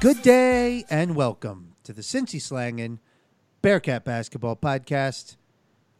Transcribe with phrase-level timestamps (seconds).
[0.00, 3.00] Good day and welcome to the Cincy Slangin'
[3.60, 5.36] Bearcat Basketball Podcast.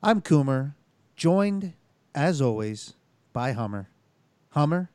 [0.02, 0.74] I'm Coomer,
[1.16, 1.74] joined
[2.14, 2.94] as always
[3.34, 3.90] by Hummer.
[4.52, 4.90] Hummer,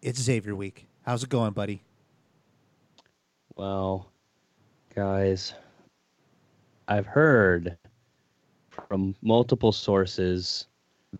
[0.00, 0.86] it's Xavier Week.
[1.02, 1.82] How's it going, buddy?
[3.54, 4.10] Well,
[4.94, 5.52] guys,
[6.88, 7.76] I've heard
[8.70, 10.68] from multiple sources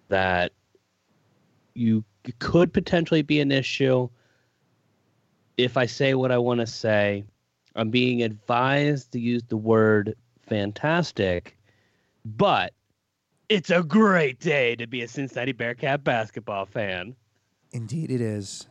[0.08, 0.50] that
[1.74, 2.02] you
[2.38, 4.08] could potentially be an issue
[5.56, 7.24] if I say what I want to say.
[7.76, 11.56] I'm being advised to use the word fantastic,
[12.24, 12.72] but
[13.48, 17.16] it's a great day to be a Cincinnati Bearcat basketball fan.
[17.72, 18.68] Indeed, it is.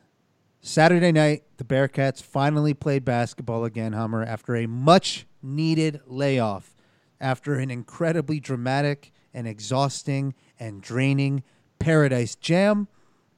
[0.62, 6.74] Saturday night, the Bearcats finally played basketball again, Hummer, after a much needed layoff,
[7.20, 11.44] after an incredibly dramatic and exhausting and draining
[11.80, 12.88] Paradise Jam.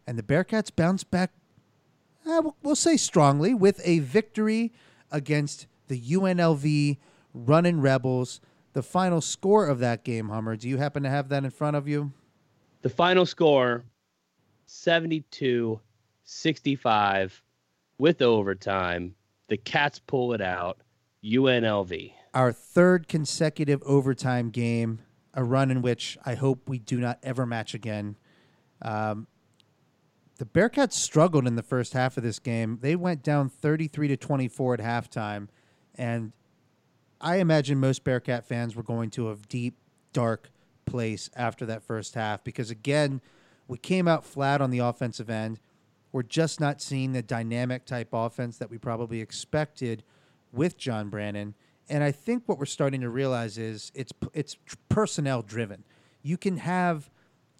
[0.05, 1.31] And the Bearcats bounced back,
[2.25, 4.73] uh, we'll- we'll say strongly, with a victory
[5.11, 6.97] against the UNLV
[7.33, 8.39] Running Rebels.
[8.73, 11.77] The final score of that game, Hummer, do you happen to have that in front
[11.77, 12.11] of you?
[12.81, 13.83] The final score
[14.65, 15.79] 72
[16.23, 17.41] 65
[17.97, 19.15] with overtime.
[19.47, 20.79] The Cats pull it out.
[21.23, 22.11] UNLV.
[22.35, 24.99] our third consecutive overtime game,
[25.33, 28.15] a run in which I hope we do not ever match again.
[28.81, 29.25] Um,
[30.37, 32.79] the Bearcats struggled in the first half of this game.
[32.81, 35.47] They went down 33 to 24 at halftime,
[35.95, 36.33] and
[37.21, 39.77] I imagine most Bearcat fans were going to a deep,
[40.11, 40.49] dark
[40.85, 43.21] place after that first half because, again,
[43.67, 45.59] we came out flat on the offensive end.
[46.11, 50.03] We're just not seeing the dynamic type offense that we probably expected
[50.51, 51.55] with John Brannen.
[51.89, 54.57] And I think what we're starting to realize is it's it's
[54.89, 55.83] personnel driven.
[56.21, 57.09] You can have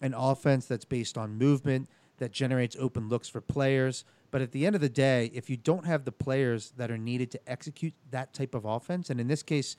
[0.02, 4.66] an offense that's based on movement that generates open looks for players, but at the
[4.66, 7.94] end of the day, if you don't have the players that are needed to execute
[8.12, 9.76] that type of offense, and in this case,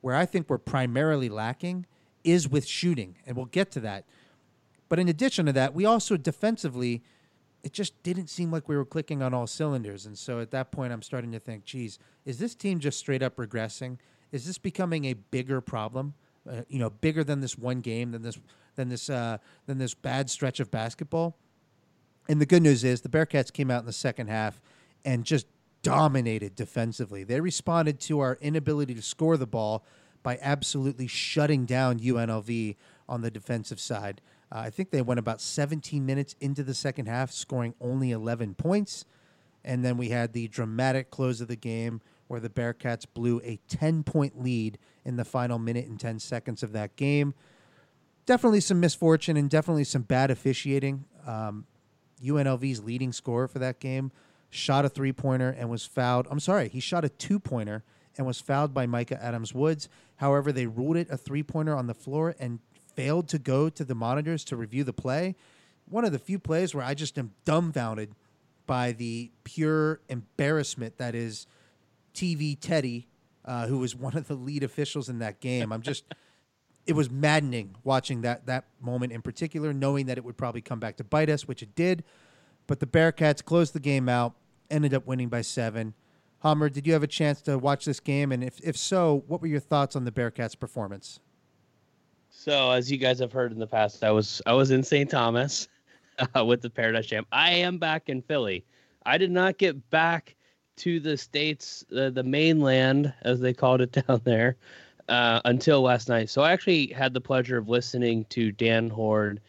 [0.00, 1.86] where I think we're primarily lacking
[2.24, 4.04] is with shooting, and we'll get to that.
[4.88, 7.02] But in addition to that, we also defensively,
[7.62, 10.06] it just didn't seem like we were clicking on all cylinders.
[10.06, 13.22] And so at that point, I'm starting to think, geez, is this team just straight
[13.22, 13.98] up regressing?
[14.32, 16.14] Is this becoming a bigger problem?
[16.48, 18.38] Uh, you know, bigger than this one game, than this,
[18.76, 21.36] than this, uh, than this bad stretch of basketball.
[22.28, 24.60] And the good news is the Bearcats came out in the second half
[25.04, 25.46] and just
[25.82, 27.24] dominated defensively.
[27.24, 29.84] They responded to our inability to score the ball
[30.22, 32.76] by absolutely shutting down UNLV
[33.08, 34.20] on the defensive side.
[34.50, 38.54] Uh, I think they went about 17 minutes into the second half, scoring only 11
[38.54, 39.04] points.
[39.64, 43.58] And then we had the dramatic close of the game where the Bearcats blew a
[43.68, 47.34] 10 point lead in the final minute and 10 seconds of that game.
[48.26, 51.04] Definitely some misfortune and definitely some bad officiating.
[51.26, 51.66] Um,
[52.20, 54.12] UNLV's leading scorer for that game
[54.50, 56.26] shot a three pointer and was fouled.
[56.30, 57.84] I'm sorry, he shot a two pointer
[58.16, 59.88] and was fouled by Mika Adams Woods.
[60.16, 62.58] However, they ruled it a three pointer on the floor and
[62.94, 65.36] failed to go to the monitors to review the play.
[65.88, 68.12] One of the few plays where I just am dumbfounded
[68.66, 71.46] by the pure embarrassment that is
[72.12, 73.06] TV Teddy,
[73.44, 75.72] uh, who was one of the lead officials in that game.
[75.72, 76.04] I'm just.
[76.88, 80.80] It was maddening watching that that moment in particular, knowing that it would probably come
[80.80, 82.02] back to bite us, which it did.
[82.66, 84.34] But the Bearcats closed the game out,
[84.70, 85.94] ended up winning by seven.
[86.40, 88.30] Hummer, did you have a chance to watch this game?
[88.30, 91.18] And if, if so, what were your thoughts on the Bearcats' performance?
[92.30, 95.10] So, as you guys have heard in the past, I was I was in St.
[95.10, 95.68] Thomas
[96.36, 97.26] uh, with the Paradise Jam.
[97.32, 98.64] I am back in Philly.
[99.04, 100.36] I did not get back
[100.76, 104.56] to the states, uh, the mainland, as they called it down there,
[105.08, 106.30] uh, until last night.
[106.30, 109.40] So I actually had the pleasure of listening to Dan Hoard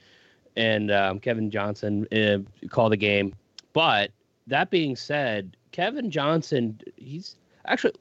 [0.56, 2.40] and um, Kevin Johnson uh,
[2.70, 3.36] call the game.
[3.74, 4.12] But
[4.48, 7.36] that being said, Kevin Johnson, he's
[7.66, 7.94] actually,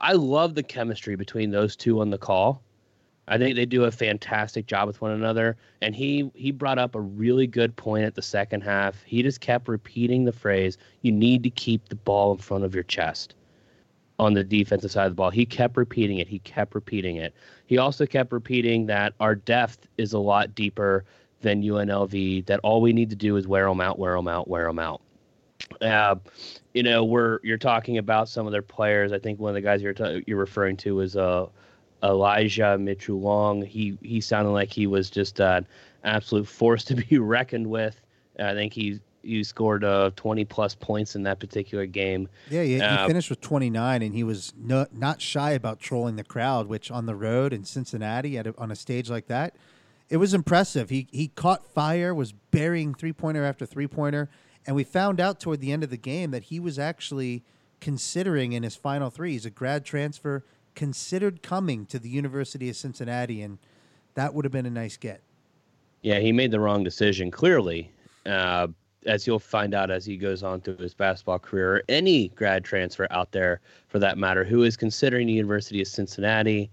[0.00, 2.62] I love the chemistry between those two on the call.
[3.30, 5.56] I think they do a fantastic job with one another.
[5.82, 9.02] And he he brought up a really good point at the second half.
[9.02, 12.74] He just kept repeating the phrase, "You need to keep the ball in front of
[12.74, 13.34] your chest."
[14.18, 16.26] On the defensive side of the ball, he kept repeating it.
[16.26, 17.34] He kept repeating it.
[17.66, 21.04] He also kept repeating that our depth is a lot deeper
[21.40, 22.46] than UNLV.
[22.46, 24.80] That all we need to do is wear them out, wear them out, wear them
[24.80, 25.00] out.
[25.80, 26.16] Uh,
[26.74, 29.12] you know, we're you're talking about some of their players.
[29.12, 31.46] I think one of the guys you're ta- you're referring to is uh,
[32.02, 33.62] Elijah Mitchell Long.
[33.62, 35.66] He he sounded like he was just an
[36.04, 38.00] absolute force to be reckoned with.
[38.38, 42.28] I think he he scored uh, 20 plus points in that particular game.
[42.50, 46.16] Yeah, he, he Uh, finished with 29, and he was no, not shy about trolling
[46.16, 49.54] the crowd, which on the road in Cincinnati at a, on a stage like that,
[50.08, 50.88] it was impressive.
[50.90, 54.30] He he caught fire, was burying three pointer after three pointer,
[54.66, 57.42] and we found out toward the end of the game that he was actually
[57.80, 59.32] considering in his final three.
[59.32, 60.44] He's a grad transfer,
[60.74, 63.58] considered coming to the University of Cincinnati, and
[64.14, 65.20] that would have been a nice get.
[66.02, 67.92] Yeah, he made the wrong decision, clearly.
[68.24, 68.68] Uh,
[69.08, 72.64] as you'll find out as he goes on through his basketball career, or any grad
[72.64, 76.70] transfer out there for that matter, who is considering the University of Cincinnati.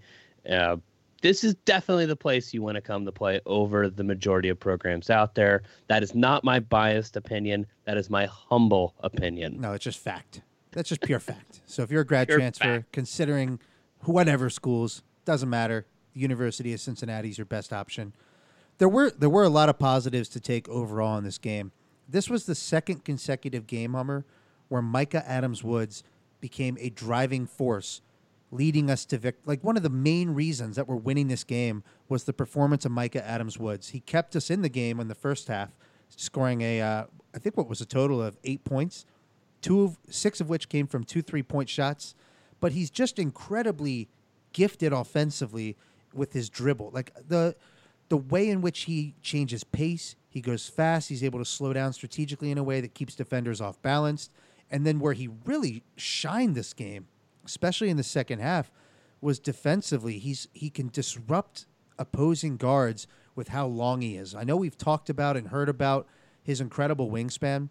[0.48, 0.76] Uh,
[1.22, 4.60] this is definitely the place you want to come to play over the majority of
[4.60, 5.62] programs out there.
[5.88, 7.66] That is not my biased opinion.
[7.84, 9.60] That is my humble opinion.
[9.60, 10.42] No, it's just fact.
[10.72, 11.62] That's just pure fact.
[11.64, 12.92] So if you're a grad pure transfer, fact.
[12.92, 13.58] considering
[14.00, 15.86] whatever schools, doesn't matter.
[16.12, 18.12] The University of Cincinnati is your best option.
[18.78, 21.72] There were there were a lot of positives to take overall in this game.
[22.08, 24.24] This was the second consecutive game, Hummer,
[24.68, 26.02] where Mika Adams Woods
[26.40, 28.02] became a driving force,
[28.50, 29.42] leading us to victory.
[29.46, 32.92] Like one of the main reasons that we're winning this game was the performance of
[32.92, 33.88] Mika Adams Woods.
[33.88, 35.76] He kept us in the game in the first half,
[36.08, 37.04] scoring a uh,
[37.34, 39.04] I think what was a total of eight points,
[39.60, 42.14] two of six of which came from two three point shots.
[42.60, 44.08] But he's just incredibly
[44.52, 45.76] gifted offensively
[46.14, 46.90] with his dribble.
[46.92, 47.56] Like the
[48.08, 51.08] the way in which he changes pace, he goes fast.
[51.08, 54.28] He's able to slow down strategically in a way that keeps defenders off balance.
[54.70, 57.06] And then where he really shined this game,
[57.46, 58.70] especially in the second half,
[59.22, 60.18] was defensively.
[60.18, 61.64] He's he can disrupt
[61.98, 64.34] opposing guards with how long he is.
[64.34, 66.06] I know we've talked about and heard about
[66.42, 67.70] his incredible wingspan.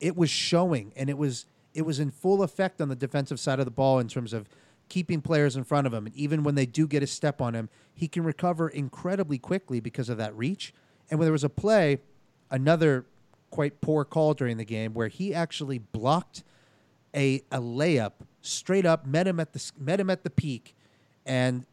[0.00, 3.60] It was showing and it was it was in full effect on the defensive side
[3.60, 4.48] of the ball in terms of
[4.88, 6.06] keeping players in front of him.
[6.06, 9.78] And even when they do get a step on him, he can recover incredibly quickly
[9.78, 10.74] because of that reach.
[11.10, 11.98] And when there was a play,
[12.50, 13.04] another
[13.50, 16.42] quite poor call during the game where he actually blocked
[17.14, 20.74] a, a layup straight up, met him at the met him at the peak,
[21.24, 21.64] and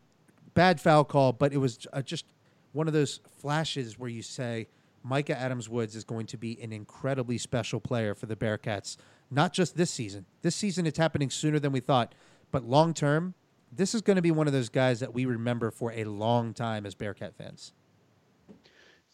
[0.53, 1.33] bad foul call.
[1.33, 2.25] But it was uh, just
[2.73, 4.67] one of those flashes where you say
[5.03, 8.97] Mika Adams Woods is going to be an incredibly special player for the Bearcats,
[9.29, 10.25] not just this season.
[10.41, 12.13] This season it's happening sooner than we thought,
[12.51, 13.33] but long term,
[13.71, 16.53] this is going to be one of those guys that we remember for a long
[16.53, 17.73] time as Bearcat fans.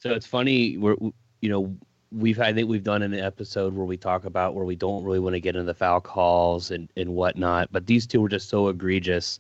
[0.07, 0.77] So it's funny.
[0.77, 0.95] We're
[1.42, 1.75] you know
[2.12, 5.19] we've I think we've done an episode where we talk about where we don't really
[5.19, 8.50] want to get into the foul calls and and whatnot, but these two were just
[8.50, 9.39] so egregious.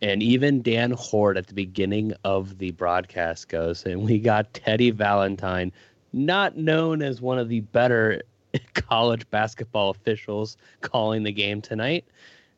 [0.00, 4.90] And even Dan Hoard at the beginning of the broadcast goes, and we got Teddy
[4.90, 5.70] Valentine,
[6.12, 8.20] not known as one of the better
[8.74, 12.04] college basketball officials, calling the game tonight.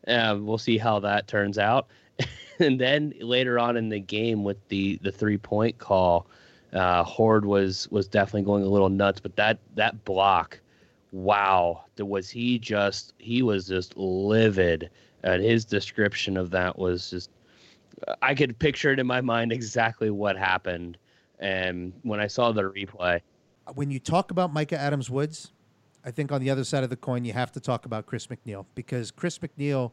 [0.09, 1.89] Uh, we'll see how that turns out.
[2.59, 6.27] and then later on in the game with the the three point call,
[6.75, 10.61] uh, Hoard was was definitely going a little nuts, but that that block,
[11.13, 14.91] wow, was he just he was just livid,
[15.23, 17.31] and his description of that was just
[18.21, 20.99] I could picture it in my mind exactly what happened,
[21.39, 23.21] and when I saw the replay.
[23.75, 25.53] When you talk about Mika Adams Woods,
[26.05, 28.27] I think on the other side of the coin you have to talk about Chris
[28.27, 29.93] McNeal because Chris McNeal,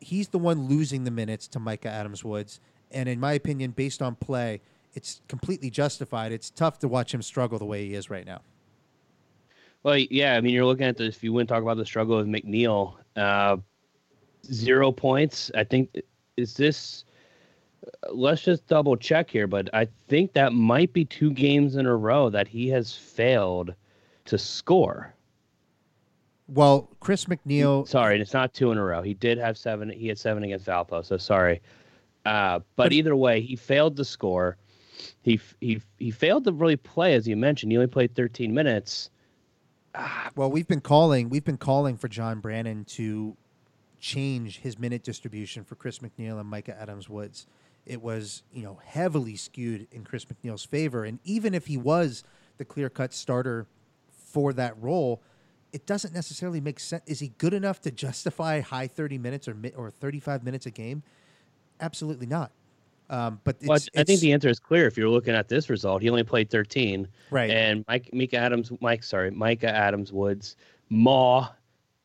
[0.00, 2.60] he's the one losing the minutes to Mika Adams Woods,
[2.90, 4.62] and in my opinion, based on play
[4.94, 6.32] it's completely justified.
[6.32, 8.40] It's tough to watch him struggle the way he is right now.
[9.82, 11.16] Well, yeah, I mean, you're looking at this.
[11.16, 13.58] If you wouldn't talk about the struggle of McNeal, uh,
[14.46, 15.50] zero points.
[15.54, 16.00] I think
[16.36, 17.04] is this.
[17.86, 21.84] Uh, let's just double check here, but I think that might be two games in
[21.84, 23.74] a row that he has failed
[24.24, 25.14] to score.
[26.48, 27.86] Well, Chris McNeal.
[27.86, 29.02] Sorry, it's not two in a row.
[29.02, 29.90] He did have seven.
[29.90, 31.04] He had seven against Valpo.
[31.04, 31.60] So sorry.
[32.24, 34.56] Uh, but, but either way, he failed to score
[35.22, 37.72] he he he failed to really play as you mentioned.
[37.72, 39.10] He only played 13 minutes.
[39.94, 43.36] Ah, well, we've been calling we've been calling for John Brannen to
[44.00, 47.46] change his minute distribution for Chris McNeal and Mika Adams Woods.
[47.86, 52.24] It was you know heavily skewed in Chris McNeal's favor, and even if he was
[52.58, 53.66] the clear cut starter
[54.12, 55.22] for that role,
[55.72, 57.02] it doesn't necessarily make sense.
[57.06, 61.02] Is he good enough to justify high 30 minutes or or 35 minutes a game?
[61.80, 62.52] Absolutely not.
[63.10, 64.86] Um, but well, I think the answer is clear.
[64.86, 67.06] If you're looking at this result, he only played 13.
[67.30, 67.50] Right.
[67.50, 70.56] And Mike, Mika Adams, Mike, sorry, Mika Adams Woods,
[70.88, 71.48] Maw,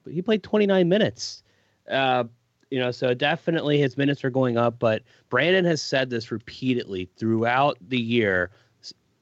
[0.03, 1.43] but he played 29 minutes.
[1.89, 2.25] Uh,
[2.69, 4.77] you know, so definitely his minutes are going up.
[4.79, 8.51] But Brannen has said this repeatedly throughout the year.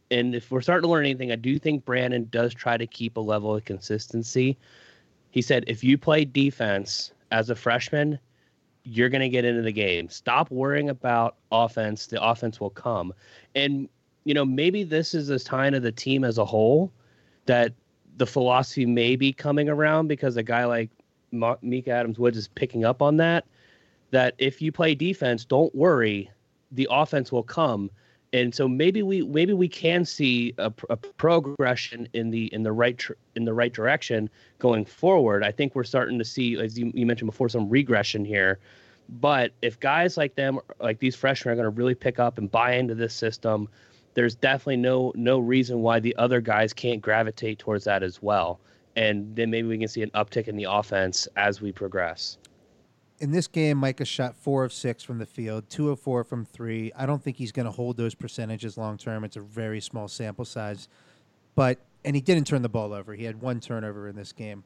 [0.09, 3.17] And if we're starting to learn anything, I do think Brannen does try to keep
[3.17, 4.57] a level of consistency.
[5.31, 8.19] He said, if you play defense as a freshman,
[8.89, 10.07] you're going to get into the game.
[10.09, 12.07] Stop worrying about offense.
[12.07, 13.13] The offense will come.
[13.53, 13.89] And,
[14.23, 16.91] you know, maybe this is a sign of the team as a whole
[17.47, 17.73] that
[18.15, 20.89] the philosophy may be coming around because a guy like
[21.61, 23.45] Mika Adams Woods is picking up on that.
[24.11, 26.31] That if you play defense, don't worry,
[26.71, 27.91] the offense will come.
[28.33, 32.71] And so maybe we maybe we can see a, a progression in the in the
[32.71, 34.29] right tr- in the right direction
[34.59, 35.43] going forward.
[35.43, 38.59] I think we're starting to see, as you, you mentioned before, some regression here.
[39.09, 42.51] But if guys like them, like these freshmen, are going to really pick up and
[42.51, 43.69] buy into this system,
[44.13, 48.59] there's definitely no no reason why the other guys can't gravitate towards that as well.
[48.97, 52.37] And then maybe we can see an uptick in the offense as we progress
[53.19, 56.45] in this game, Mika shot four of six from the field, two of four from
[56.45, 56.91] three.
[56.95, 59.23] I don't think he's going to hold those percentages long term.
[59.23, 60.87] It's a very small sample size,
[61.55, 63.15] but and he didn't turn the ball over.
[63.15, 64.63] He had one turnover in this game.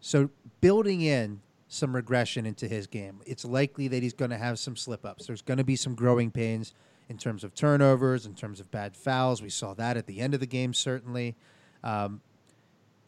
[0.00, 4.58] So building in some regression into his game, it's likely that he's going to have
[4.58, 5.26] some slip ups.
[5.26, 6.74] There's going to be some growing pains
[7.08, 9.42] in terms of turnovers, in terms of bad fouls.
[9.42, 11.36] We saw that at the end of the game, certainly.
[11.82, 12.20] Um,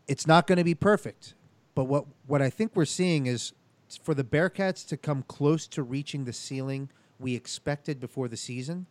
[0.08, 1.34] it's not going to be perfect,
[1.74, 3.52] but what what I think we're seeing is
[3.96, 8.86] for the Bearcats to come close to reaching the ceiling we expected before the season,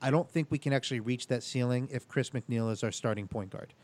[0.00, 3.26] I don't think we can actually reach that ceiling if Chris McNeal is our starting
[3.26, 3.74] point guard.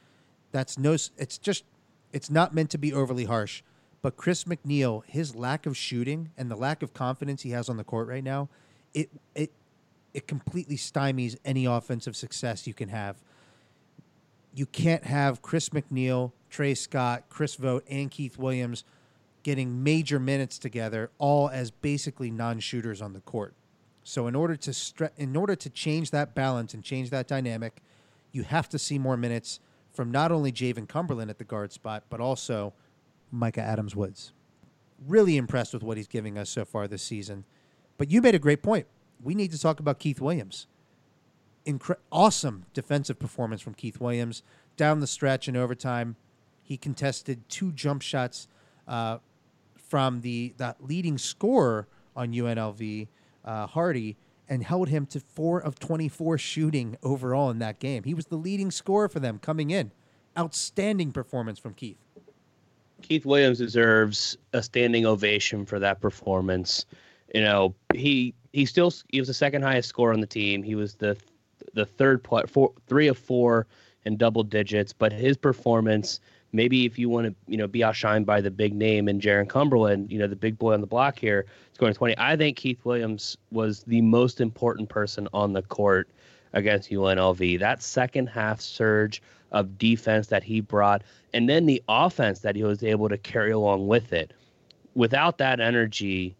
[0.52, 1.64] That's no it's just
[2.12, 3.62] it's not meant to be overly harsh,
[4.02, 7.76] but Chris McNeal, his lack of shooting and the lack of confidence he has on
[7.76, 8.49] the court right now,
[8.92, 9.50] it it
[10.12, 13.21] it completely stymies any offensive success you can have.
[14.54, 18.85] You can't have Chris McNeal, Tre Scott, Chris Vogt, and Keith Williams
[19.44, 23.54] getting major minutes together, all as basically non-shooters on the court.
[24.02, 27.80] So in order to stre- in order to change that balance and change that dynamic,
[28.32, 29.60] you have to see more minutes
[29.92, 32.72] from not only Jaevin Cumberland at the guard spot, but also
[33.30, 34.32] Mika Adams Woods.
[35.06, 37.44] Really impressed with what he's giving us so far this season.
[37.96, 38.86] But you made a great point.
[39.22, 40.66] We need to talk about Keith Williams.
[41.64, 44.42] Incre- awesome defensive performance from Keith Williams
[44.76, 46.16] down the stretch in overtime.
[46.62, 48.48] He contested two jump shots
[48.88, 49.18] uh,
[49.94, 51.86] from the, the leading scorer
[52.16, 53.06] on UNLV,
[53.44, 54.16] uh, Hardy,
[54.48, 58.02] and held him to four of 24 shooting overall in that game.
[58.02, 59.92] He was the leading scorer for them coming in.
[60.36, 61.98] Outstanding performance from Keith.
[63.02, 66.86] Keith Williams deserves a standing ovation for that performance.
[67.32, 70.64] You know, he he still he was the second highest scorer on the team.
[70.64, 71.16] He was the
[71.74, 73.68] the third play, four, three of four
[74.04, 76.18] in double digits, but his performance
[76.54, 79.49] maybe if you want to, you know, be outshined by the big name and Jarron
[79.49, 82.14] Cumberland, you know, the big boy on the block here, scoring 20.
[82.16, 86.08] I think Keith Williams was the most important person on the court
[86.52, 87.58] against UNLV.
[87.58, 89.20] That second half surge
[89.50, 93.50] of defense that he brought, and then the offense that he was able to carry
[93.50, 94.32] along with it.
[94.94, 96.37] Without that energy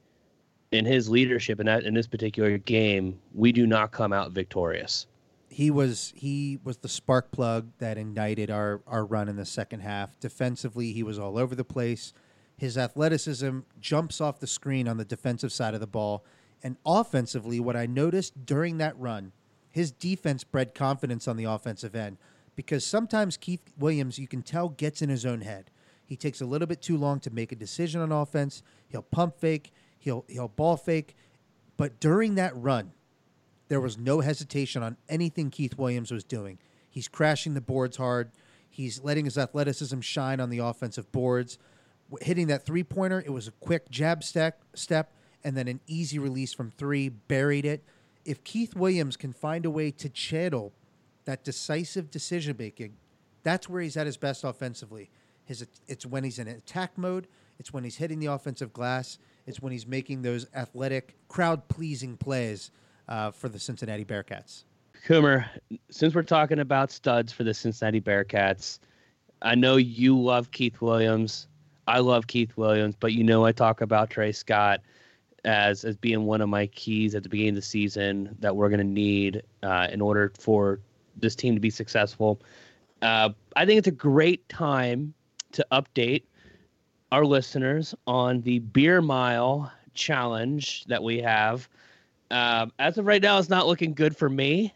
[0.71, 5.07] in his leadership in that in this particular game, we do not come out victorious
[5.55, 9.81] he was he was the spark plug that ignited our our run in the second
[9.81, 10.19] half.
[10.19, 12.13] Defensively, he was all over the place.
[12.57, 16.25] His athleticism jumps off the screen on the defensive side of the ball,
[16.61, 19.31] and offensively, what I noticed during that run,
[19.71, 22.17] his defense bred confidence on the offensive end
[22.57, 25.71] because sometimes Keith Williams, you can tell, gets in his own head.
[26.05, 28.65] He takes a little bit too long to make a decision on offense.
[28.89, 31.15] He'll pump fake, he'll he'll ball fake,
[31.77, 32.91] but during that run,
[33.69, 36.59] there was no hesitation on anything Keith Williams was doing.
[36.89, 38.31] He's crashing the boards hard.
[38.69, 41.59] He's letting his athleticism shine on the offensive boards.
[42.21, 46.19] Hitting that three pointer, it was a quick jab step, step and then an easy
[46.19, 47.85] release from three, buried it.
[48.25, 50.73] If Keith Williams can find a way to channel
[51.25, 52.97] that decisive decision making,
[53.43, 55.11] that's where he's at his best offensively.
[55.45, 57.27] His, it's when he's in attack mode,
[57.59, 62.17] it's when he's hitting the offensive glass, it's when he's making those athletic, crowd pleasing
[62.17, 62.71] plays
[63.09, 64.65] uh, for the Cincinnati Bearcats.
[65.07, 65.47] Coomer,
[65.91, 68.79] since we're talking about studs for the Cincinnati Bearcats,
[69.43, 71.49] I know you love Keith Williams.
[71.87, 74.81] I love Keith Williams, but you know I talk about Tre Scott
[75.45, 78.71] as as being one of my keys at the beginning of the season that we're
[78.71, 80.81] going to need uh, in order for
[81.17, 82.41] this team to be successful.
[83.03, 85.13] Uh, I think it's a great time
[85.53, 86.23] to update
[87.13, 91.69] our listeners on the beer mile challenge that we have
[92.31, 94.75] um, as of right now, it's not looking good for me.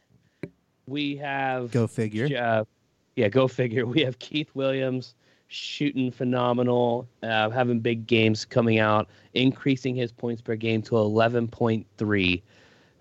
[0.87, 2.29] We have go figure.
[2.37, 2.65] Uh,
[3.17, 3.87] yeah, go figure.
[3.87, 5.15] We have Keith Williams
[5.49, 12.43] shooting phenomenal, uh, having big games coming out, increasing his points per game to 11.3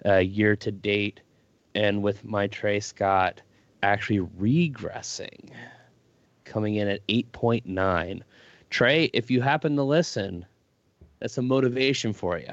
[0.06, 1.20] uh, year to date,
[1.76, 3.42] and with my Tre Scott
[3.84, 5.50] actually regressing,
[6.46, 8.22] coming in at 8.9.
[8.70, 10.46] Tre, if you happen to listen,
[11.20, 12.52] that's a motivation for you.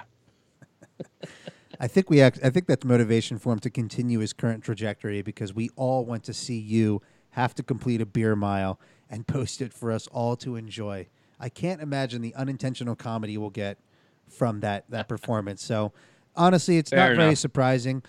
[1.81, 5.23] I think we act, I think that's motivation for him to continue his current trajectory
[5.23, 9.61] because we all want to see you have to complete a beer mile and post
[9.61, 11.07] it for us all to enjoy.
[11.39, 13.79] I can't imagine the unintentional comedy we'll get
[14.29, 15.63] from that that performance.
[15.63, 15.93] So
[16.35, 17.25] honestly, it's Fair not enough.
[17.25, 18.03] very surprising.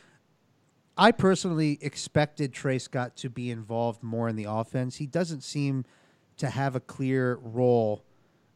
[0.98, 4.96] I personally expected Tre Scott to be involved more in the offense.
[4.96, 5.84] He doesn't seem
[6.38, 8.05] to have a clear role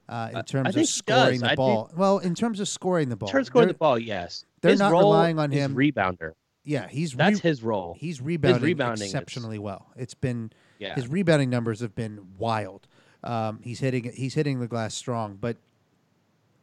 [0.09, 1.85] uh, in terms of scoring the I ball.
[1.85, 4.43] Think, well, in terms of scoring the ball, in terms of scoring the ball, yes.
[4.61, 5.75] They're his not relying on him.
[5.75, 6.33] rebounder.
[6.63, 7.95] Yeah, he's that's re- his role.
[7.97, 9.87] He's rebounding, rebounding exceptionally is, well.
[9.95, 10.95] It's been yeah.
[10.95, 12.87] his rebounding numbers have been wild.
[13.23, 15.57] Um, he's hitting he's hitting the glass strong, but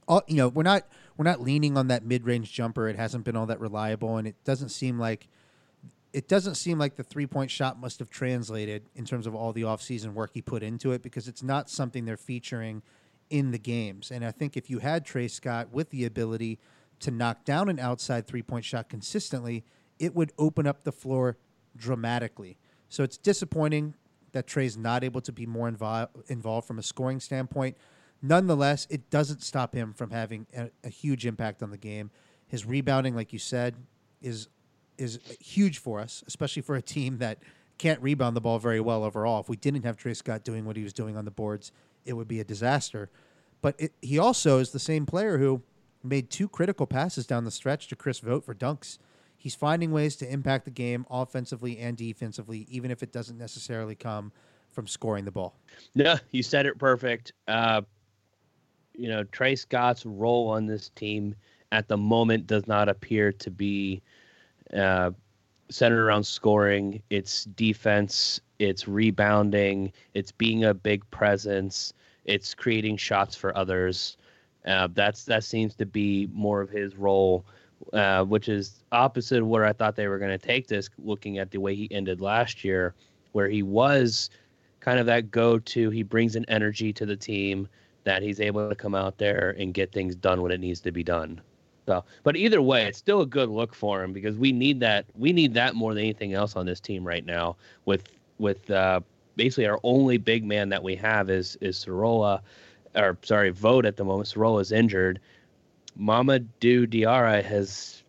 [0.08, 0.84] all, you know we're not
[1.16, 2.88] we're not leaning on that mid range jumper.
[2.88, 5.28] It hasn't been all that reliable, and it doesn't seem like
[6.12, 9.52] it doesn't seem like the three point shot must have translated in terms of all
[9.52, 12.82] the offseason work he put into it because it's not something they're featuring
[13.30, 14.10] in the games.
[14.10, 16.58] And I think if you had Tre Scott with the ability
[17.00, 19.64] to knock down an outside three point shot consistently,
[19.98, 21.36] it would open up the floor
[21.76, 22.58] dramatically.
[22.88, 23.94] So it's disappointing
[24.32, 27.76] that Tre's not able to be more invo- involved from a scoring standpoint.
[28.22, 32.10] Nonetheless, it doesn't stop him from having a, a, huge impact on the game.
[32.46, 33.76] His rebounding, like you said,
[34.22, 34.48] is
[34.98, 37.38] is huge for us, especially for a team that
[37.76, 39.40] can't rebound the ball very well overall.
[39.40, 41.72] If we didn't have Tre Scott doing what he was doing on the boards,
[42.06, 43.10] it would be a disaster.
[43.62, 45.62] But it, he also is the same player who
[46.02, 48.98] made two critical passes down the stretch to Chris Vogt for dunks
[49.46, 53.94] he's finding ways to impact the game offensively and defensively, even if it doesn't necessarily
[53.94, 54.32] come
[54.72, 55.54] from scoring the ball.
[55.94, 57.32] Yeah, you said it perfect.
[57.46, 57.82] Uh,
[58.92, 61.34] you know, Tre Scott's role on this team
[61.70, 64.02] at the moment does not appear to be
[64.74, 65.12] uh,
[65.68, 67.02] centered around scoring.
[67.10, 71.92] It's defense, it's rebounding, it's being a big presence,
[72.24, 74.16] it's creating shots for others.
[74.66, 77.44] Uh, that's that seems to be more of his role
[77.92, 81.38] uh, which is opposite of where I thought they were going to take this, looking
[81.38, 82.94] at the way he ended last year,
[83.32, 84.30] where he was
[84.80, 85.90] kind of that go to.
[85.90, 87.68] He brings an energy to the team
[88.04, 90.92] that he's able to come out there and get things done when it needs to
[90.92, 91.40] be done.
[91.86, 95.06] So, but either way, it's still a good look for him because we need that.
[95.14, 97.56] We need that more than anything else on this team right now.
[97.84, 98.08] With
[98.38, 99.00] with uh,
[99.36, 102.42] basically our only big man that we have is is Sorolla,
[102.96, 104.28] or sorry, Vogt at the moment.
[104.28, 105.20] Sorolla's injured,
[105.98, 108.02] Mamoudou Diarra has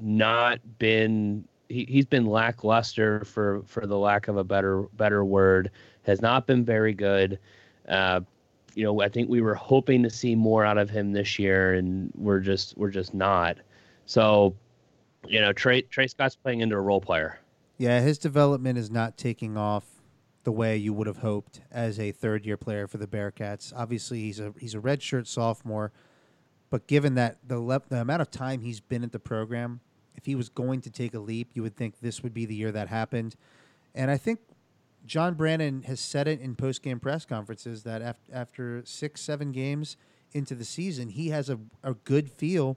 [0.00, 5.70] not been he, he's been lackluster for for the lack of a better better word
[6.02, 7.38] has not been very good
[7.88, 8.20] uh,
[8.74, 11.74] you know i think we were hoping to see more out of him this year
[11.74, 13.56] and we're just we're just not.
[14.06, 14.54] So
[15.26, 17.38] you know trey trey scott's playing into a role player.
[17.78, 19.84] Yeah his development is not taking off
[20.42, 23.72] the way you would have hoped as a third year player for the bearcats.
[23.76, 25.92] Obviously he's a he's a redshirt sophomore
[26.70, 29.80] but given that the, le- the amount of time he's been at the program,
[30.14, 32.54] if he was going to take a leap, you would think this would be the
[32.54, 33.34] year that happened.
[33.94, 34.38] And I think
[35.06, 39.52] John Brannen has said it in post game press conferences that af- after six, seven
[39.52, 39.96] games
[40.32, 42.76] into the season, he has a, a good feel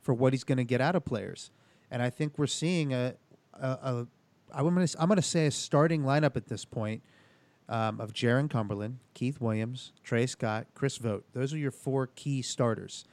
[0.00, 1.50] for what he's going to get out of players.
[1.90, 3.14] And I think we're seeing a,
[3.54, 4.06] a, a
[4.52, 7.02] I'm going to I'm going to say a starting lineup at this point
[7.68, 11.24] um, of Jarron Cumberland, Keith Williams, Tre Scott, Chris Vogt.
[11.32, 13.04] Those are your four key starters.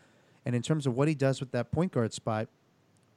[0.46, 2.48] And in terms of what he does with that point guard spot,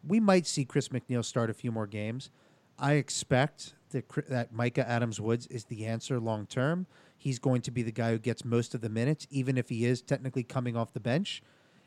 [0.07, 2.31] we might see Chris McNeal start a few more games.
[2.79, 6.87] I expect that that Mika Adams Woods is the answer long term.
[7.17, 9.85] He's going to be the guy who gets most of the minutes, even if he
[9.85, 11.43] is technically coming off the bench.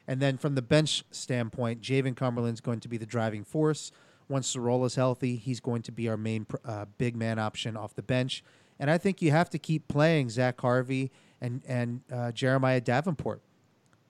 [0.08, 3.92] And then from the bench standpoint, Jaevin Cumberland's going to be the driving force.
[4.30, 8.02] Once is healthy, he's going to be our main uh, big man option off the
[8.02, 8.44] bench.
[8.80, 13.42] And I think you have to keep playing Zach Harvey and and uh, Jeremiah Davenport.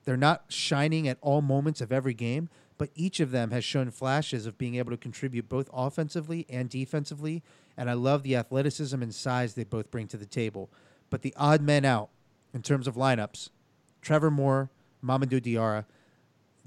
[0.04, 3.90] They're not shining at all moments of every game, but each of them has shown
[3.90, 7.42] flashes of being able to contribute both offensively and defensively.
[7.76, 10.70] And I love the athleticism and size they both bring to the table.
[11.10, 12.10] But the odd men out
[12.54, 13.50] in terms of lineups,
[14.00, 14.70] Trevor Moore,
[15.04, 15.84] Mamoudou Diarra,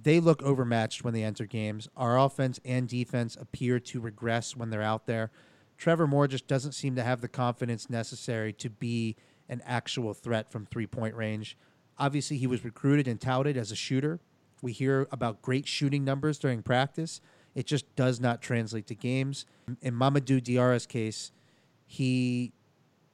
[0.01, 1.87] they look overmatched when they enter games.
[1.95, 5.31] Our offense and defense appear to regress when they're out there.
[5.77, 9.15] Trevor Moore just doesn't seem to have the confidence necessary to be
[9.47, 11.57] an actual threat from three point range.
[11.97, 14.19] Obviously, he was recruited and touted as a shooter.
[14.61, 17.19] We hear about great shooting numbers during practice.
[17.55, 19.45] It just does not translate to games.
[19.81, 21.31] In Mamoudou Diarra's case,
[21.85, 22.53] he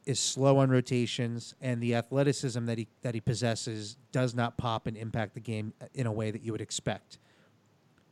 [0.06, 4.88] is slow on rotations, and the athleticism that he that he possesses does not pop
[4.88, 7.18] and impact the game in a way that you would expect.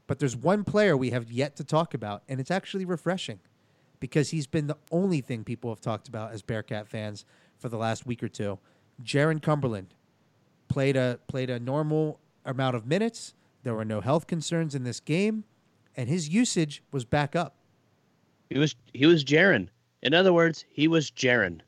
[0.08, 3.40] But there's one player we have yet to talk about, and it's actually refreshing
[4.00, 7.26] because he's been the only thing people have talked about as Bearcat fans
[7.58, 8.60] for the last week or two.
[9.04, 9.94] Jarron Cumberland,
[10.68, 13.34] played a played a normal amount of minutes.
[13.64, 15.44] There were no health concerns in this game,
[15.96, 17.56] and his usage was back up.
[18.50, 19.70] He was he was Jarron.
[20.04, 21.62] In other words, he was Jarron,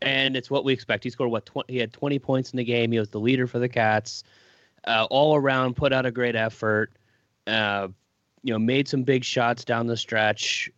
[0.00, 1.02] and it's what we expect.
[1.02, 2.92] He scored what 20, he had 20 points in the game.
[2.92, 4.22] He was the leader for the Cats.
[4.86, 6.92] Uh, all around, put out a great effort.
[7.46, 7.88] Uh,
[8.42, 10.70] you know, made some big shots down the stretch.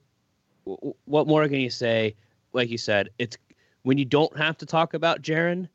[0.66, 2.14] w- what more can you say?
[2.52, 3.37] Like you said, it's
[3.83, 5.68] when you don't have to talk about Jarron,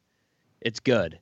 [0.61, 1.19] it's good.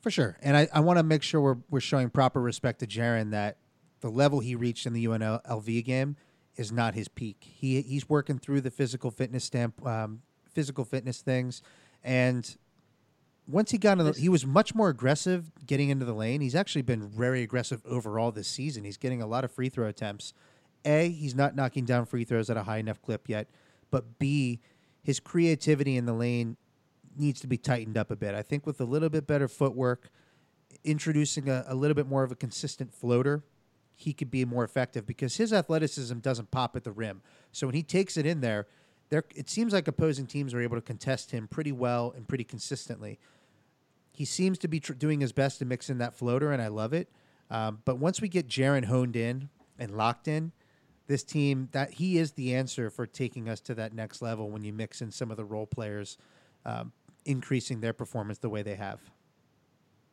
[0.00, 0.36] For sure.
[0.42, 3.56] And I, I want to make sure we're, we're showing proper respect to Jarron that
[4.00, 6.16] the level he reached in the UNLV game
[6.56, 7.36] is not his peak.
[7.40, 11.62] He he's working through the physical fitness stamp, um, physical fitness things,
[12.02, 12.56] and
[13.46, 16.40] once he got in, he was much more aggressive getting into the lane.
[16.40, 18.84] He's actually been very aggressive overall this season.
[18.84, 20.34] He's getting a lot of free throw attempts.
[20.84, 23.48] A, he's not knocking down free throws at a high enough clip yet,
[23.90, 24.60] but B,
[25.02, 26.56] his creativity in the lane
[27.18, 28.34] needs to be tightened up a bit.
[28.34, 30.10] I think with a little bit better footwork,
[30.84, 33.42] introducing a, a little bit more of a consistent floater,
[33.94, 37.20] he could be more effective because his athleticism doesn't pop at the rim.
[37.52, 38.66] So when he takes it in there,
[39.10, 42.44] there it seems like opposing teams are able to contest him pretty well and pretty
[42.44, 43.18] consistently.
[44.12, 46.68] He seems to be tr- doing his best to mix in that floater, and I
[46.68, 47.08] love it.
[47.50, 50.52] Um, but once we get Jarron honed in and locked in,
[51.06, 54.50] this team that he is the answer for taking us to that next level.
[54.50, 56.18] When you mix in some of the role players,
[56.66, 56.92] um,
[57.24, 59.00] increasing their performance the way they have.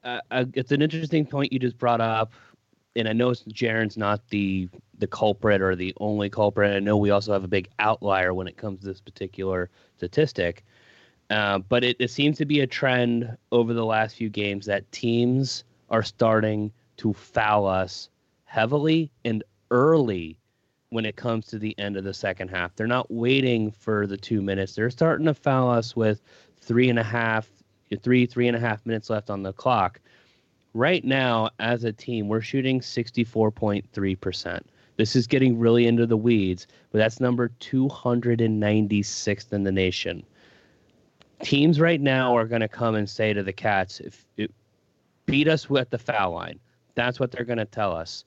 [0.03, 2.33] Uh, uh, it's an interesting point you just brought up,
[2.95, 6.75] and I know Jarron's not the the culprit or the only culprit.
[6.75, 10.63] I know we also have a big outlier when it comes to this particular statistic,
[11.29, 14.89] uh, but it, it seems to be a trend over the last few games that
[14.91, 18.09] teams are starting to foul us
[18.45, 20.39] heavily and early
[20.89, 22.75] when it comes to the end of the second half.
[22.75, 24.75] They're not waiting for the two minutes.
[24.75, 26.21] They're starting to foul us with
[26.65, 27.49] three and a half,
[28.01, 29.99] three, three and a half minutes left on the clock.
[30.73, 34.61] Right now, as a team, we're shooting 64.3%.
[34.97, 40.23] This is getting really into the weeds, but that's number 296th in the nation.
[41.43, 44.51] Teams right now are going to come and say to the Cats, if it,
[45.25, 46.59] beat us at the foul line.
[46.95, 48.23] That's what they're going to tell us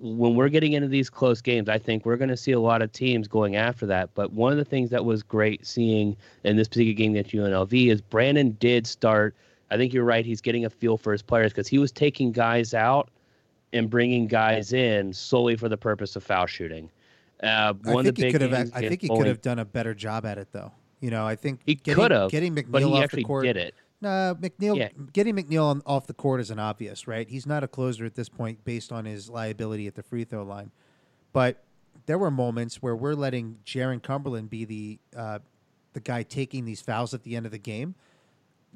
[0.00, 2.82] when we're getting into these close games, I think we're going to see a lot
[2.82, 4.10] of teams going after that.
[4.14, 7.90] But one of the things that was great seeing in this particular game against UNLV
[7.90, 9.34] is Brannen did start.
[9.70, 10.24] I think you're right.
[10.24, 13.10] He's getting a feel for his players because he was taking guys out
[13.72, 16.90] and bringing guys in solely for the purpose of foul shooting.
[17.42, 18.70] Uh, one I think he could have.
[18.74, 20.72] I think he could have done a better job at it, though.
[21.00, 23.44] You know, I think he could have getting McNeal but he off actually the court.
[23.44, 23.74] did it.
[24.00, 24.88] Nah, McNeal Yeah.
[25.12, 27.28] getting McNeal on, off the court is an obvious, right?
[27.28, 30.44] He's not a closer at this point based on his liability at the free throw
[30.44, 30.70] line.
[31.32, 31.64] But
[32.06, 35.38] there were moments where we're letting Jarron Cumberland be the uh,
[35.94, 37.94] the guy taking these fouls at the end of the game.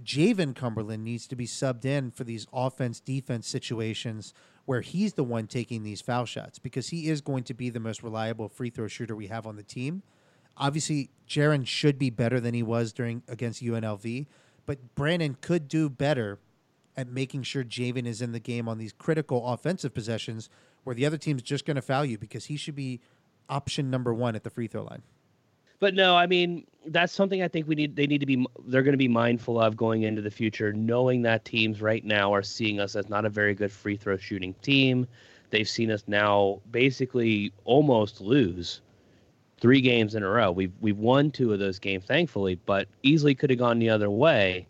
[0.02, 4.32] Jaevin Cumberland needs to be subbed in for these offense defense situations
[4.64, 7.78] where he's the one taking these foul shots because he is going to be the
[7.80, 10.02] most reliable free throw shooter we have on the team.
[10.56, 14.26] Obviously, Jarron should be better than he was during against UNLV,
[14.66, 16.38] but Brannen could do better
[16.96, 20.48] at making sure Jaevin is in the game on these critical offensive possessions
[20.84, 23.00] where the other team's just going to foul you because he should be
[23.48, 25.02] option number one at the free throw line.
[25.78, 27.96] But no, I mean that's something I think we need.
[27.96, 28.46] They need to be.
[28.66, 32.32] They're going to be mindful of going into the future, knowing that teams right now
[32.32, 35.08] are seeing us as not a very good free throw shooting team.
[35.50, 38.80] They've seen us now basically almost lose
[39.62, 40.50] three games in a row.
[40.50, 44.10] We've we've won two of those games, thankfully, but easily could have gone the other
[44.10, 44.66] way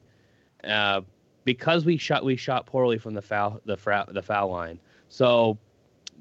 [0.64, 1.00] uh,
[1.44, 4.78] because we shot we shot poorly from the foul the fra- the foul line.
[5.09, 5.57] So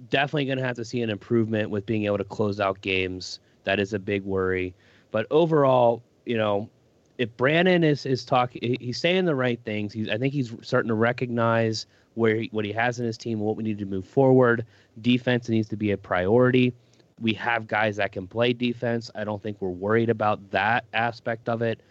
[0.09, 3.41] definitely going to have to see an improvement with being able to close out games.
[3.65, 4.73] That is a big worry.
[5.11, 6.69] But overall, you know,
[7.17, 9.91] if Brannen is is talking, he's saying the right things.
[9.91, 13.41] He's I think he's starting to recognize where he, what he has in his team,
[13.41, 14.65] what we need to move forward.
[15.01, 16.73] Defense needs to be a priority.
[17.21, 19.11] We have guys that can play defense.
[19.15, 21.81] I don't think we're worried about that aspect of it.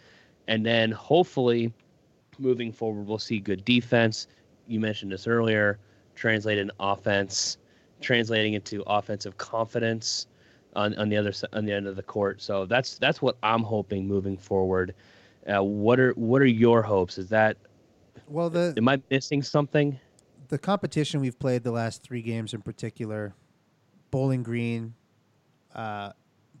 [0.47, 1.73] And then hopefully,
[2.37, 4.27] moving forward, we'll see good defense.
[4.67, 5.79] You mentioned this earlier,
[6.15, 7.57] translated in offense,
[8.01, 10.27] translating into offensive confidence
[10.75, 12.41] on, on the other on the end of the court.
[12.41, 14.93] So that's that's what I'm hoping moving forward.
[15.47, 17.17] Uh, what are what are your hopes?
[17.17, 17.57] Is that
[18.27, 19.99] Well, the am I missing something?
[20.49, 23.33] the competition we've played the last three games in particular,
[24.11, 24.93] Bowling Green,
[25.75, 26.11] uh,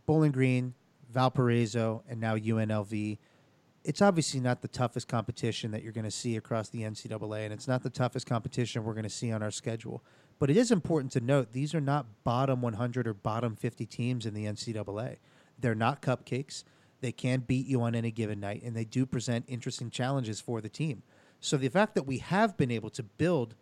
[0.05, 0.73] Bowling Green,
[1.11, 3.17] Valparaiso, and now UNLV.
[3.83, 7.53] It's obviously not the toughest competition that you're going to see across the NCAA, and
[7.53, 10.03] it's not the toughest competition we're going to see on our schedule.
[10.39, 14.25] But it is important to note these are not bottom 100 or bottom 50 teams
[14.25, 15.17] in the NCAA.
[15.59, 16.63] They're not cupcakes.
[17.01, 20.61] They can beat you on any given night, and they do present interesting challenges for
[20.61, 21.03] the team.
[21.39, 23.55] So the fact that we have been able to build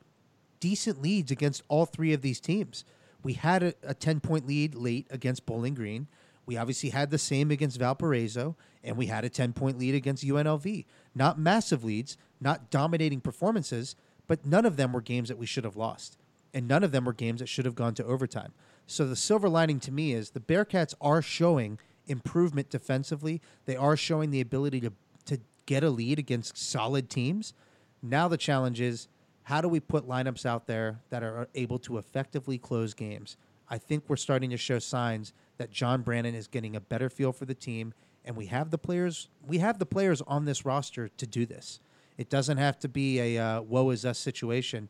[0.59, 2.83] decent leads against all three of these teams.
[3.23, 6.07] We had a, a 10 point lead late against Bowling Green.
[6.45, 10.25] We obviously had the same against Valparaiso, and we had a 10 point lead against
[10.25, 10.85] UNLV.
[11.13, 13.95] Not massive leads, not dominating performances,
[14.27, 16.17] but none of them were games that we should have lost.
[16.53, 18.53] And none of them were games that should have gone to overtime.
[18.87, 21.77] So the silver lining to me is the Bearcats are showing
[22.07, 23.41] improvement defensively.
[23.65, 24.93] They are showing the ability to
[25.25, 27.53] to get a lead against solid teams.
[28.01, 29.07] Now the challenge is
[29.49, 33.35] how do we put lineups out there that are able to effectively close games?
[33.67, 37.31] I think we're starting to show signs that John Brannen is getting a better feel
[37.31, 41.07] for the team and we have the players we have the players on this roster
[41.07, 41.79] to do this.
[42.15, 44.87] It doesn't have to be a uh, woe is us situation.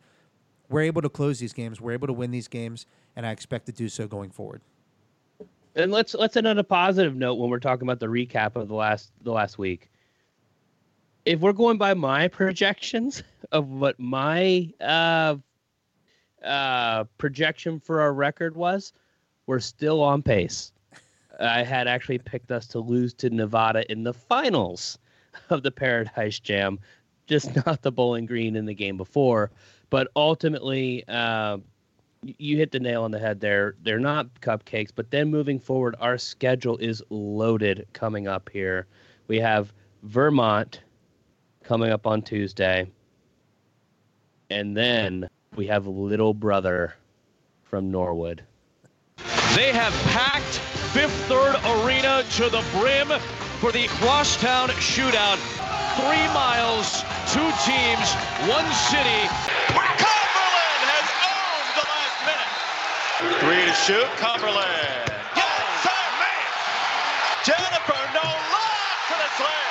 [0.68, 1.80] We're able to close these games.
[1.80, 4.62] We're able to win these games, and I expect to do so going forward.
[5.76, 8.68] And let's let's end on a positive note when we're talking about the recap of
[8.68, 9.90] the last the last week.
[11.26, 15.36] If we're going by my projections of what my uh,
[16.44, 18.94] uh, projection for our record was,
[19.46, 20.72] we're still on pace.
[21.40, 24.98] I had actually picked us to lose to Nevada in the finals
[25.50, 26.80] of the Paradise Jam,
[27.28, 29.52] just not the Bowling Green in the game before.
[29.90, 31.58] But ultimately, uh,
[32.24, 33.76] you hit the nail on the head there.
[33.82, 38.88] They're not cupcakes, but then moving forward, our schedule is loaded coming up here.
[39.28, 40.82] We have Vermont
[41.70, 42.90] coming up on Tuesday.
[44.50, 46.96] And then we have Little Brother
[47.62, 48.44] from Norwood.
[49.54, 50.58] They have packed
[50.98, 51.54] Fifth Third
[51.86, 53.10] Arena to the brim
[53.62, 55.38] for the Crosstown Shootout.
[56.02, 58.08] Three miles, two teams,
[58.50, 59.22] one city.
[59.70, 62.50] Cumberland has owned the last minute.
[63.46, 65.06] Three to shoot, Cumberland.
[65.38, 66.50] Yes, oh, man.
[67.46, 69.70] Jennifer no look for the slam.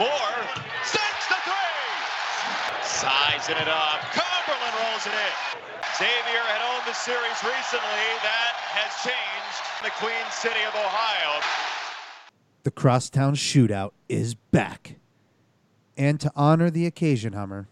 [0.00, 0.35] Moore sends the three.
[3.06, 4.00] Sizing it up.
[4.10, 5.32] Cumberland rolls it in.
[5.94, 8.02] Xavier had owned the series recently.
[8.26, 11.40] That has changed the Queen City of Ohio.
[12.64, 14.96] The Crosstown Shootout is back.
[15.96, 17.68] And to honor the occasion, Hummer,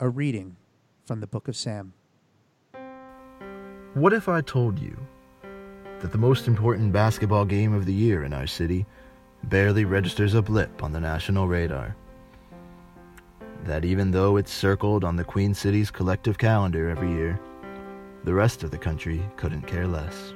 [0.00, 0.56] a reading
[1.04, 1.92] from the Book of Sam.
[3.92, 4.96] What if I told you
[6.00, 8.86] that the most important basketball game of the year in our city
[9.44, 11.94] barely registers a blip on the national radar?
[13.64, 17.38] That even though it's circled on the Queen City's collective calendar every year,
[18.24, 20.34] the rest of the country couldn't care less?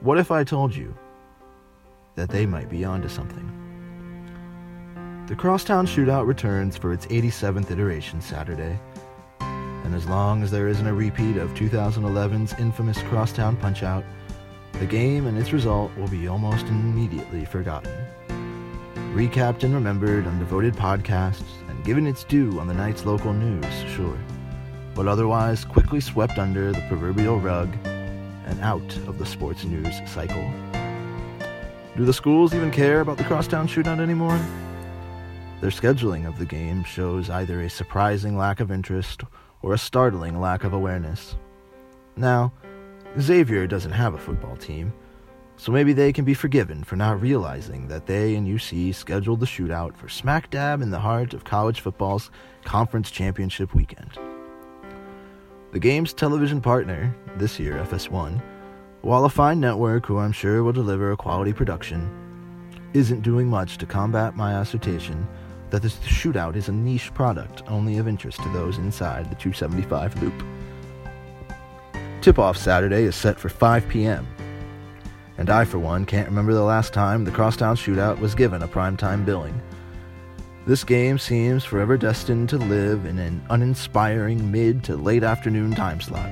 [0.00, 0.96] What if I told you
[2.14, 3.50] that they might be onto something?
[5.26, 8.78] The Crosstown Shootout returns for its 87th iteration Saturday,
[9.40, 14.04] and as long as there isn't a repeat of 2011's infamous Crosstown Punchout,
[14.74, 17.92] the game and its result will be almost immediately forgotten.
[19.14, 24.18] Recapped and remembered on devoted podcasts given its due on the night's local news, sure,
[24.94, 27.68] but otherwise quickly swept under the proverbial rug
[28.46, 30.50] and out of the sports news cycle.
[31.96, 34.40] Do the schools even care about the Crosstown Shootout anymore?
[35.60, 39.22] Their scheduling of the game shows either a surprising lack of interest
[39.62, 41.36] or a startling lack of awareness.
[42.16, 42.52] Now,
[43.20, 44.92] Xavier doesn't have a football team,
[45.64, 49.46] so maybe they can be forgiven for not realizing that they and UC scheduled the
[49.46, 52.30] shootout for smack dab in the heart of college football's
[52.64, 54.10] conference championship weekend.
[55.72, 58.42] The game's television partner, this year FS1,
[59.00, 62.10] while a fine network who I'm sure will deliver a quality production,
[62.92, 65.26] isn't doing much to combat my assertion
[65.70, 70.22] that this shootout is a niche product only of interest to those inside the 275
[70.22, 70.44] loop.
[72.20, 74.26] Tip off Saturday is set for 5 p.m.,
[75.38, 78.68] and I, for one, can't remember the last time the Crosstown Shootout was given a
[78.68, 79.60] primetime billing.
[80.66, 86.00] This game seems forever destined to live in an uninspiring mid to late afternoon time
[86.00, 86.30] slot,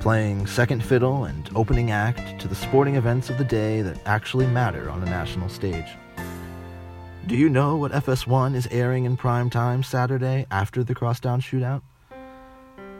[0.00, 4.46] playing second fiddle and opening act to the sporting events of the day that actually
[4.46, 5.86] matter on a national stage.
[7.26, 11.82] Do you know what FS1 is airing in prime time Saturday after the Crosstown Shootout?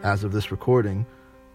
[0.02, 1.04] As of this recording,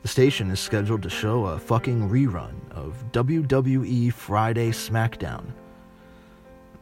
[0.01, 5.51] the station is scheduled to show a fucking rerun of WWE Friday SmackDown.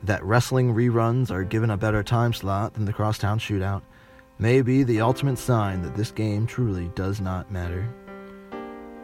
[0.03, 3.81] That wrestling reruns are given a better time slot than the Crosstown Shootout
[4.37, 7.89] may be the ultimate sign that this game truly does not matter.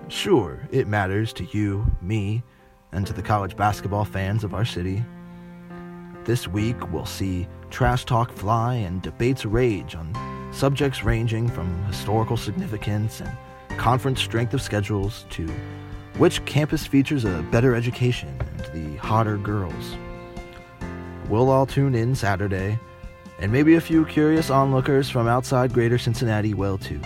[0.10, 2.43] Sure, it matters to you, me,
[2.91, 5.04] and to the college basketball fans of our city.
[6.23, 10.13] This week, we'll see trash talk fly and debates rage on
[10.54, 13.36] subjects ranging from historical significance and
[13.78, 15.48] conference strength of schedules to
[16.18, 19.98] which campus features a better education and the hotter girls.
[21.30, 22.78] We'll all tune in Saturday,
[23.40, 27.02] and maybe a few curious onlookers from outside Greater Cincinnati will too.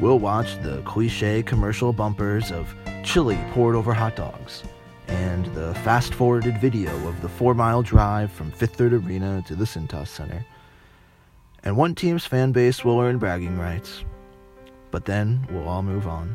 [0.00, 4.62] We'll watch the cliche commercial bumpers of chili poured over hot dogs
[5.08, 9.54] and the fast forwarded video of the four mile drive from Fifth Third Arena to
[9.54, 10.44] the Cintas Center.
[11.62, 14.04] And one team's fan base will earn bragging rights
[14.90, 16.34] but then we'll all move on.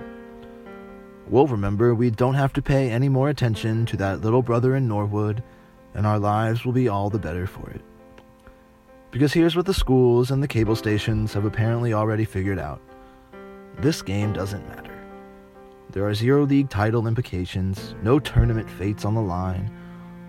[1.28, 4.88] we'll remember we don't have to pay any more attention to that little brother in
[4.88, 5.42] Norwood,
[5.94, 7.82] and our lives will be all the better for it.
[9.12, 12.82] Because here's what the schools and the cable stations have apparently already figured out
[13.80, 14.98] this game doesn't matter.
[15.92, 19.72] There are zero league title implications, no tournament fates on the line,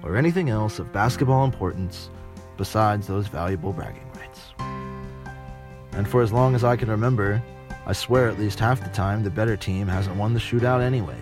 [0.02, 2.10] or anything else of basketball importance
[2.56, 4.40] besides those valuable bragging rights.
[5.92, 7.42] And for as long as I can remember,
[7.84, 11.18] I swear at least half the time the better team hasn't won the shootout anyway.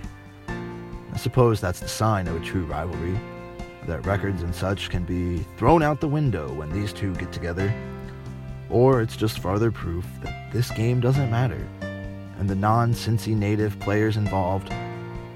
[0.49, 3.19] I suppose that's the sign of a true rivalry,
[3.87, 7.73] that records and such can be thrown out the window when these two get together.
[8.69, 11.67] Or it's just farther proof that this game doesn't matter,
[12.39, 14.73] and the non Cincy native players involved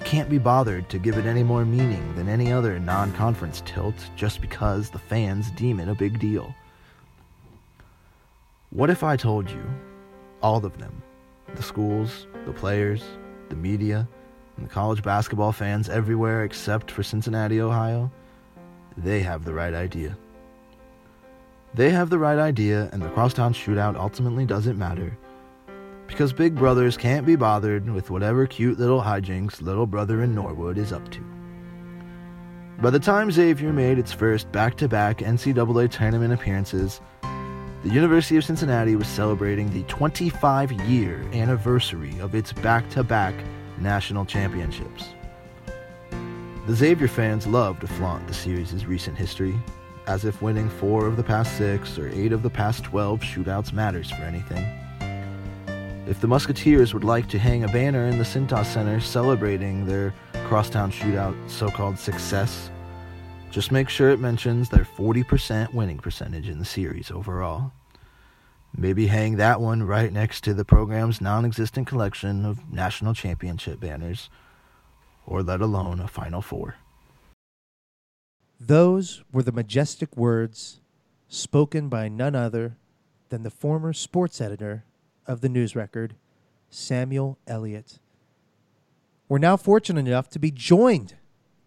[0.05, 3.97] can't be bothered to give it any more meaning than any other non conference tilt
[4.15, 6.55] just because the fans deem it a big deal.
[8.71, 9.65] What if I told you,
[10.43, 11.03] all of them,
[11.57, 13.03] the schools, the players,
[13.49, 14.09] the media,
[14.57, 18.11] and the college basketball fans everywhere except for Cincinnati, Ohio,
[18.97, 20.17] they have the right idea.
[21.75, 25.17] They have the right idea, and the crosstown shootout ultimately doesn't matter.
[26.07, 30.79] Because big brothers can't be bothered with whatever cute little hijinks little brother in Norwood
[30.79, 31.21] is up to.
[32.81, 37.01] By the time Xavier made its first back to back NCAA tournament appearances,
[37.85, 43.35] the University of Cincinnati was celebrating the 25 year anniversary of its back to back
[43.79, 45.11] national championships.
[46.67, 49.55] The Xavier fans love to flaunt the series' recent history,
[50.07, 53.75] as if winning four of the past six or eight of the past 12 shootouts
[53.75, 54.65] matters for anything.
[56.09, 60.15] If the Musketeers would like to hang a banner in the Cintas Center celebrating their
[60.47, 62.71] crosstown shootout so called success,
[63.55, 67.71] just make sure it mentions their 40% winning percentage in the series overall.
[68.77, 73.79] Maybe hang that one right next to the program's non existent collection of national championship
[73.79, 74.29] banners
[75.25, 76.75] or let alone a Final Four.
[78.59, 80.81] Those were the majestic words
[81.29, 82.77] spoken by none other
[83.29, 84.85] than the former sports editor
[85.29, 86.17] of the News Record,
[86.71, 88.01] Samuel Elliott.
[89.29, 91.15] We're now fortunate enough to be joined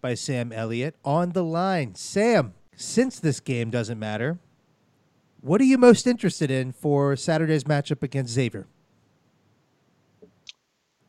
[0.02, 1.96] by Sam Elliott on the line.
[1.96, 4.40] Sam, since this game doesn't matter,
[5.42, 8.68] what are you most interested in for Saturday's matchup against Xavier?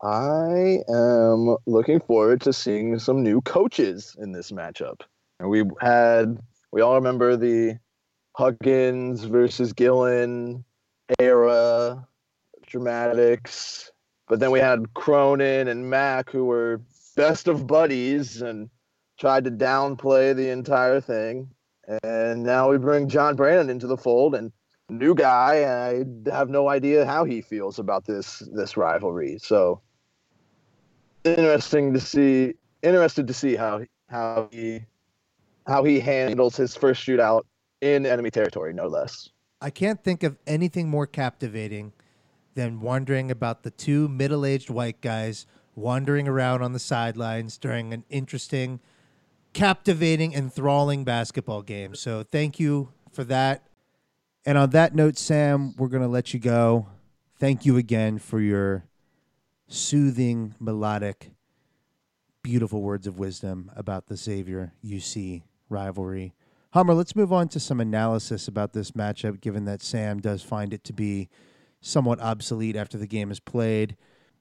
[0.02, 5.00] I am looking forward to seeing some new coaches in this matchup.
[5.40, 6.38] And we had,
[6.70, 7.78] we all remember the
[8.36, 10.64] Huggins versus Gillen
[11.18, 12.06] era
[12.66, 13.90] dramatics,
[14.28, 16.80] but then we had Cronin and Mack who were
[17.16, 18.70] best of buddies and
[19.18, 21.50] tried to downplay the entire thing.
[22.02, 24.52] And now we bring John Brannen into the fold and
[24.88, 25.64] new guy.
[25.64, 29.38] I have no idea how he feels about this this rivalry.
[29.42, 29.80] So
[31.24, 32.54] interesting to see.
[32.80, 34.82] Interested to see how how he
[35.66, 37.42] how he handles his first shootout
[37.80, 39.28] in enemy territory, no less.
[39.60, 41.92] I can't think of anything more captivating
[42.54, 48.04] than wondering about the two middle-aged white guys wandering around on the sidelines during an
[48.10, 48.78] interesting,
[49.52, 51.94] captivating, enthralling basketball game.
[51.94, 53.64] So thank you for that.
[54.44, 56.86] And on that note, Sam, we're going to let you go.
[57.38, 58.84] Thank you again for your
[59.68, 61.30] soothing, melodic,
[62.42, 66.34] beautiful words of wisdom about the Xavier UC rivalry.
[66.72, 70.72] Hummer, let's move on to some analysis about this matchup, given that Sam does find
[70.72, 71.28] it to be
[71.80, 73.96] somewhat obsolete after the game is played.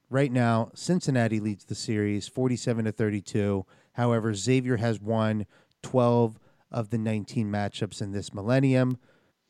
[0.09, 3.65] Right now, Cincinnati leads the series 47 to 32.
[3.97, 5.47] However, Xavier has won
[5.81, 6.39] 12
[6.71, 8.99] of the 19 matchups in this millennium.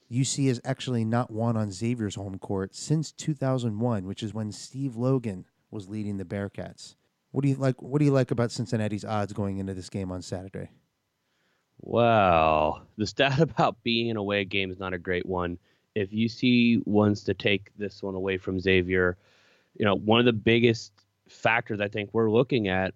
[0.09, 4.95] UC has actually not won on Xavier's home court since 2001, which is when Steve
[4.95, 6.95] Logan was leading the Bearcats.
[7.31, 7.81] What do you like?
[7.81, 10.69] What do you like about Cincinnati's odds going into this game on Saturday?
[11.81, 15.57] Wow, the stat about being an away game is not a great one.
[15.93, 19.17] If UC wants to take this one away from Xavier,
[19.77, 20.93] you know, one of the biggest
[21.27, 22.93] factors I think we're looking at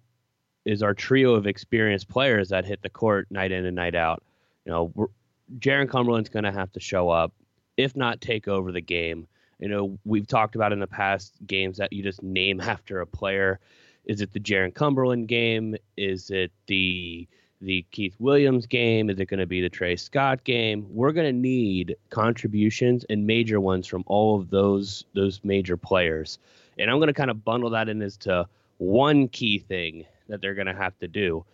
[0.64, 4.22] is our trio of experienced players that hit the court night in and night out.
[4.64, 5.10] You know,
[5.58, 7.32] Jarron Cumberland's going to have to show up,
[7.76, 9.26] if not take over the game.
[9.58, 13.06] You know, we've talked about in the past games that you just name after a
[13.06, 13.60] player.
[14.04, 15.76] Is it the Jarron Cumberland game?
[15.96, 17.28] Is it the
[17.60, 19.08] the Keith Williams game?
[19.08, 20.84] Is it going to be the Tre Scott game?
[20.90, 26.38] We're going to need contributions and major ones from all of those those major players.
[26.78, 28.48] And I'm going to kind of bundle that in as to
[28.78, 31.44] one key thing that they're going to have to do.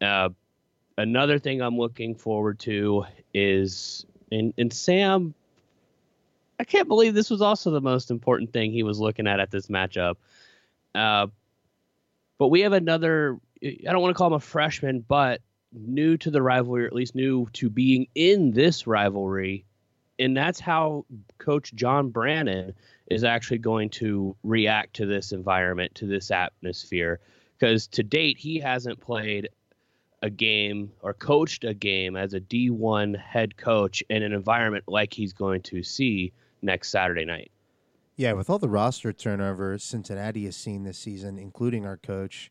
[0.00, 0.28] Uh,
[0.96, 5.34] another thing I'm looking forward to is, and, and Sam,
[6.60, 9.50] I can't believe this was also the most important thing he was looking at at
[9.50, 10.16] this matchup.
[10.94, 11.26] Uh,
[12.38, 13.38] But we have another.
[13.62, 15.40] I don't want to call him a freshman, but
[15.72, 19.64] new to the rivalry, or at least new to being in this rivalry,
[20.18, 21.06] and that's how
[21.38, 22.74] Coach John Brannen
[23.10, 27.20] is actually going to react to this environment, to this atmosphere.
[27.58, 29.48] Because to date, he hasn't played
[30.22, 35.12] a game or coached a game as a D1 head coach in an environment like
[35.12, 36.32] he's going to see
[36.62, 37.50] next Saturday night.
[38.16, 42.50] Yeah, with all the roster turnover Cincinnati has seen this season, including our coach,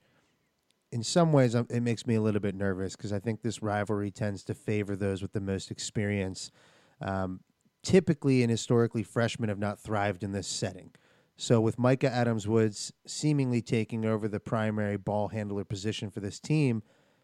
[0.92, 3.62] in some ways um, it makes me a little bit nervous because I think this
[3.64, 6.52] rivalry tends to favor those with the most experience.
[7.02, 7.42] Um,
[7.84, 10.92] typically and historically, freshmen have not thrived in this setting.
[11.38, 16.40] So, with Mika Adams Woods seemingly taking over the primary ball handler position for this
[16.40, 16.82] team,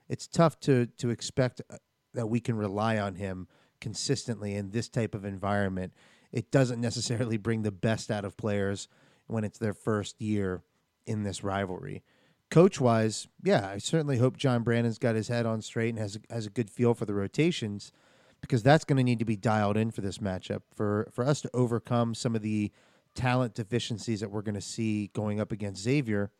[0.09, 1.77] it's tough to to expect uh,
[2.13, 3.47] that we can rely on him
[3.79, 5.93] consistently in this type of environment.
[6.31, 8.89] It doesn't necessarily bring the best out of players
[9.27, 10.61] when it's their first year
[11.05, 12.03] in this rivalry.
[12.49, 16.17] Coach wise, yeah, I certainly hope John Brannen's got his head on straight and has
[16.17, 17.93] a, has a good feel for the rotations
[18.41, 21.41] because that's going to need to be dialed in for this matchup for for us
[21.41, 22.71] to overcome some of the
[23.15, 26.31] talent deficiencies that we're going to see going up against Xavier.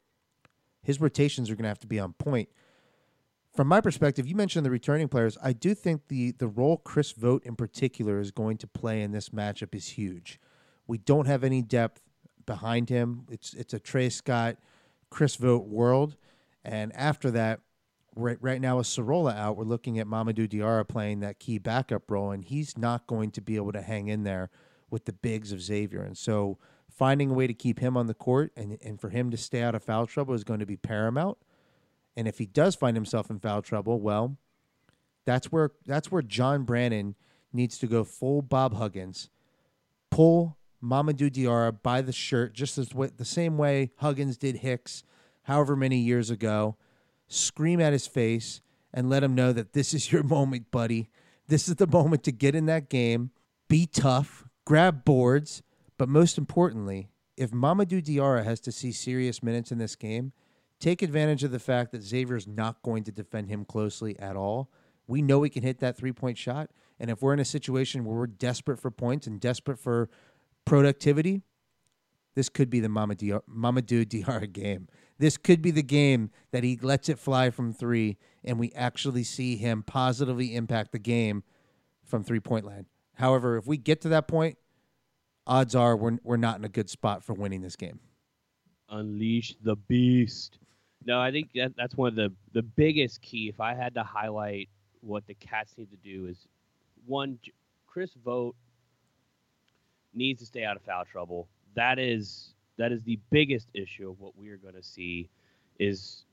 [0.84, 2.50] His rotations are going to have to be on point
[3.54, 5.38] from my perspective, you mentioned the returning players.
[5.44, 9.12] I do think the the role Chris Vogt in particular is going to play in
[9.12, 10.40] this matchup is huge.
[10.88, 12.02] We don't have any depth
[12.46, 13.26] behind him.
[13.30, 14.58] It's it's a Tre Scott,
[15.10, 16.16] Chris Vogt world,
[16.64, 17.60] and after that,
[18.16, 22.10] right right now with Sorola out, we're looking at Mamoudou Diarra playing that key backup
[22.10, 24.50] role, and he's not going to be able to hang in there
[24.92, 26.02] with the bigs of Xavier.
[26.02, 29.32] And so, finding a way to keep him on the court and and for him
[29.32, 31.38] to stay out of foul trouble is going to be paramount.
[32.16, 34.38] And if he does find himself in foul trouble, well,
[35.26, 37.16] that's where that's where John Brannen
[37.54, 39.30] needs to go full Bob Huggins,
[40.10, 45.04] pull Mamoudou Diarra by the shirt, just as the same way Huggins did Hicks,
[45.44, 46.76] however many years ago,
[47.28, 48.62] scream at his face
[48.94, 51.10] and let him know that this is your moment, buddy.
[51.48, 53.32] This is the moment to get in that game,
[53.68, 55.62] be tough, grab boards,
[55.98, 60.32] but most importantly, if Mamoudou Diarra has to see serious minutes in this game,
[60.80, 64.72] take advantage of the fact that Xavier's not going to defend him closely at all.
[65.08, 66.70] We know he can hit that three point shot.
[67.02, 70.10] And if we're in a situation where we're desperate for points and desperate for
[70.64, 71.42] productivity,
[72.36, 74.88] this could be the Mamoudou Diarra game.
[75.20, 79.26] This could be the game that he lets it fly from three and we actually
[79.26, 81.44] see him positively impact the game
[82.06, 82.86] from three point land.
[83.16, 84.58] However, if we get to that point,
[85.48, 88.00] odds are we're, we're not in a good spot for winning this game.
[88.90, 90.58] Unleash the beast.
[91.06, 93.50] No, I think that, that's one of the the biggest key.
[93.50, 94.70] If I had to highlight
[95.02, 96.48] what the Cats need to do is
[97.06, 97.40] one,
[97.88, 98.56] Chris Vogt
[100.14, 101.48] needs to stay out of foul trouble.
[101.76, 105.30] That is that is the biggest issue of what we are going to see
[105.80, 106.26] is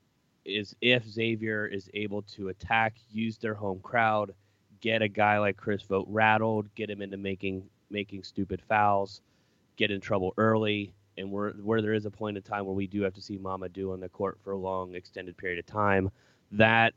[0.44, 4.32] is if Xavier is able to attack, use their home crowd,
[4.80, 9.20] get a guy like Chris Vogt rattled, get him into making making stupid fouls,
[9.76, 12.86] get in trouble early, and where where there is a point in time where we
[12.86, 16.10] do have to see Mamoudou on the court for a long extended period of time,
[16.52, 16.94] that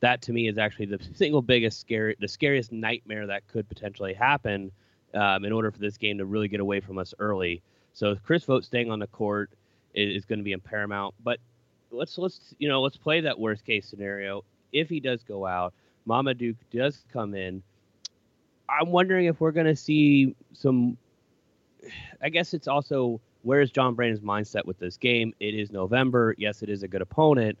[0.00, 4.12] that to me is actually the single biggest scary, the scariest nightmare that could potentially
[4.12, 4.70] happen
[5.14, 7.62] um, in order for this game to really get away from us early.
[7.92, 9.50] So Chris Vogt staying on the court
[9.94, 11.14] is, is going to be in paramount.
[11.24, 11.40] But
[11.90, 14.44] let's let's you know let's play that worst case scenario.
[14.72, 15.72] If he does go out,
[16.06, 17.62] Mamoudou does come in.
[18.68, 20.96] I'm wondering if we're going to see some.
[22.20, 25.32] I guess it's also where's John Brannen's mindset with this game?
[25.38, 26.34] It is November.
[26.36, 27.58] Yes, it is a good opponent.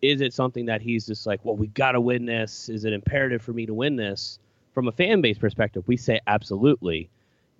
[0.00, 2.68] Is it something that he's just like, well, we got to win this?
[2.68, 4.38] Is it imperative for me to win this?
[4.72, 7.10] From a fan base perspective, we say absolutely.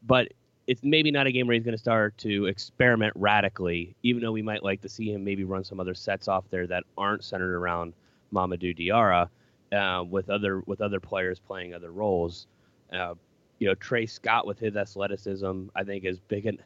[0.07, 0.29] But
[0.67, 4.33] it's maybe not a game where he's going to start to experiment radically, even though
[4.33, 7.25] we might like to see him maybe run some other sets off there that aren't
[7.25, 7.93] centered around
[8.33, 9.29] Mamoudou Diarra,
[9.73, 12.47] uh, with other with other players playing other roles.
[12.93, 13.15] Uh,
[13.59, 16.59] you know, Tre Scott with his athleticism, I think is big and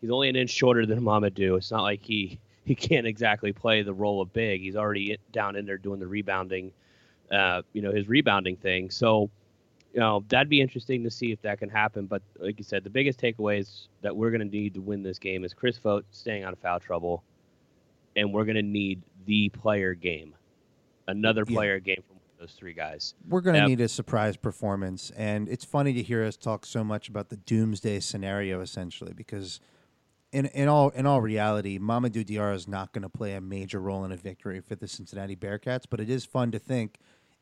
[0.00, 1.56] he's only an inch shorter than Mamoudou.
[1.56, 4.60] It's not like he he can't exactly play the role of big.
[4.60, 6.72] He's already down in there doing the rebounding,
[7.30, 8.90] uh, you know, his rebounding thing.
[8.90, 9.30] So,
[9.94, 12.06] you know, that'd be interesting to see if that can happen.
[12.06, 15.18] But like you said, the biggest takeaways that we're going to need to win this
[15.18, 17.22] game is Chris Vogt staying out of foul trouble,
[18.16, 20.34] and we're going to need the player game,
[21.06, 21.94] another player yeah.
[21.94, 23.14] game from those three guys.
[23.28, 26.84] We're going to need a surprise performance, and it's funny to hear us talk so
[26.84, 29.60] much about the doomsday scenario, essentially, because–
[30.32, 33.80] in in all in all reality, Mamoudou Diarra is not going to play a major
[33.80, 35.84] role in a victory for the Cincinnati Bearcats.
[35.88, 36.98] But it is fun to think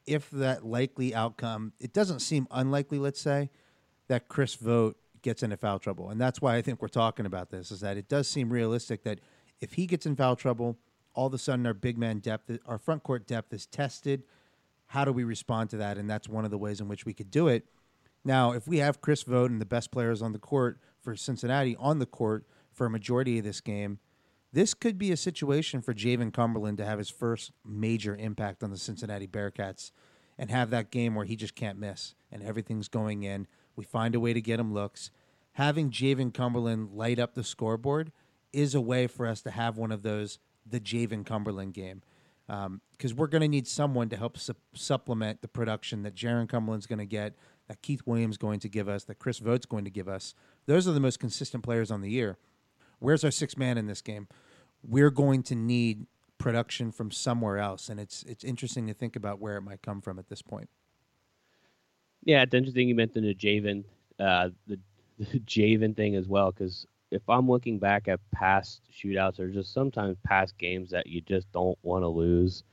[0.07, 2.99] if that likely outcome, it doesn't seem unlikely.
[2.99, 3.51] Let's say
[4.09, 7.51] that Chris Vogt gets into foul trouble, and that's why I think we're talking about
[7.51, 7.71] this.
[7.71, 9.21] Is that it does seem realistic that
[9.61, 10.79] if he gets in foul trouble,
[11.15, 14.25] all of a sudden our big man depth, our front court depth is tested.
[14.87, 15.99] How do we respond to that?
[15.99, 17.67] And that's one of the ways in which we could do it.
[18.25, 21.77] Now, if we have Chris Vogt and the best players on the court for Cincinnati
[21.77, 23.99] on the court for a majority of this game,
[24.53, 28.71] this could be a situation for Jaevin Cumberland to have his first major impact on
[28.71, 29.91] the Cincinnati Bearcats
[30.39, 33.47] and have that game where he just can't miss and everything's going in.
[33.77, 35.11] We find a way to get him looks.
[35.53, 38.13] Having Jaevin Cumberland light up the scoreboard
[38.53, 42.03] is a way for us to have one of those the Jaevin Cumberland game
[42.47, 46.49] because um, we're going to need someone to help su- supplement the production that Jarron
[46.49, 47.35] Cumberland's going to get,
[47.69, 50.35] that Keith Williams going to give us, that Chris Vogt's going to give us.
[50.67, 52.37] Those are the most consistent players on the year.
[52.99, 54.29] Where's our sixth man in this game?
[54.87, 56.07] we're going to need
[56.39, 60.01] production from somewhere else, and it's it's interesting to think about where it might come
[60.01, 60.69] from at this point.
[62.25, 63.85] Yeah, it's interesting you mentioned the Jaevin,
[64.19, 64.79] uh, the,
[65.19, 69.73] the Jaevin thing as well, because if I'm looking back at past shootouts or just
[69.73, 72.65] sometimes past games that you just don't want to lose,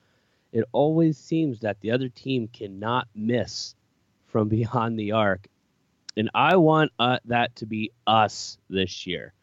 [0.51, 3.75] it always seems that the other team cannot miss
[4.25, 5.47] from beyond the arc.
[6.17, 9.33] And I want uh, that to be us this year.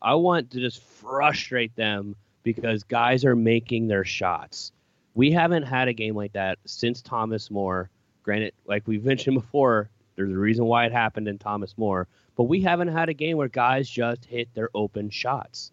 [0.00, 2.14] I want to just frustrate them
[2.44, 4.70] because guys are making their shots.
[5.14, 7.90] We haven't had a game like that since Thomas More.
[8.22, 12.06] Granted, like we've mentioned before, there's a reason why it happened in Thomas More,
[12.38, 15.72] but we haven't had a game where guys just hit their open shots.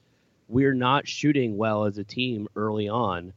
[0.49, 3.33] We're not shooting well as a team early on.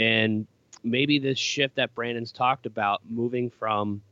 [0.00, 0.48] And
[0.82, 4.02] maybe this shift that Brannen's talked about, moving from,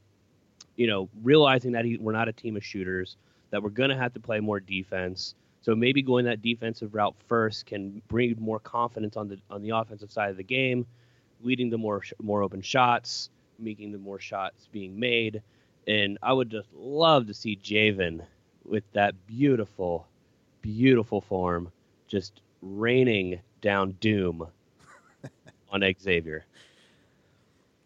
[0.77, 3.17] you know, realizing that he, we're not a team of shooters,
[3.51, 7.17] that we're going to have to play more defense, so maybe going that defensive route
[7.27, 10.87] first can bring more confidence on the on the offensive side of the game,
[11.43, 15.43] leading to more more open shots, making the more shots being made.
[15.87, 18.23] And I would just love to see Jaevin
[18.71, 20.07] with that beautiful,
[20.63, 21.73] beautiful form
[22.07, 24.47] just raining down doom
[25.71, 26.47] on Xavier.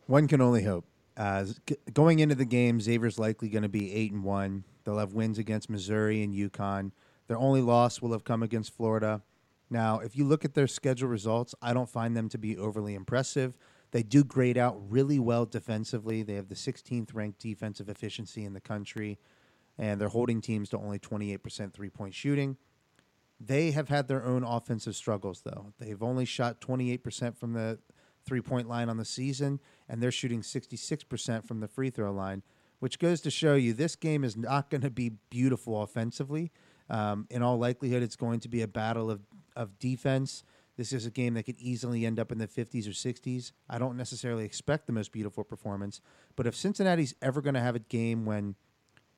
[0.07, 0.85] One can only hope.
[1.17, 1.47] Uh,
[1.93, 4.65] going into the game, Xavier's likely going to be eight and one.
[4.85, 6.93] They'll have wins against Missouri and UConn.
[7.29, 9.23] Their only loss will have come against Florida.
[9.71, 12.95] Now, if you look at their schedule results, I don't find them to be overly
[12.95, 13.57] impressive.
[13.93, 16.23] They do grade out really well defensively.
[16.23, 19.19] They have the 16th ranked defensive efficiency in the country,
[19.79, 22.57] and they're holding teams to only 28% three point shooting.
[23.41, 25.73] They have had their own offensive struggles, though.
[25.79, 27.79] They've only shot 28% from the
[28.25, 32.43] three point line on the season, and they're shooting 66% from the free throw line,
[32.79, 36.53] which goes to show you this game is not going to be beautiful offensively.
[36.89, 39.21] Um, in all likelihood, it's going to be a battle of,
[39.57, 40.45] of defense.
[40.77, 43.53] This is a game that could easily end up in the 50s or 60s.
[43.69, 46.01] I don't necessarily expect the most beautiful performance,
[46.37, 48.57] but if Cincinnati's ever going to have a game when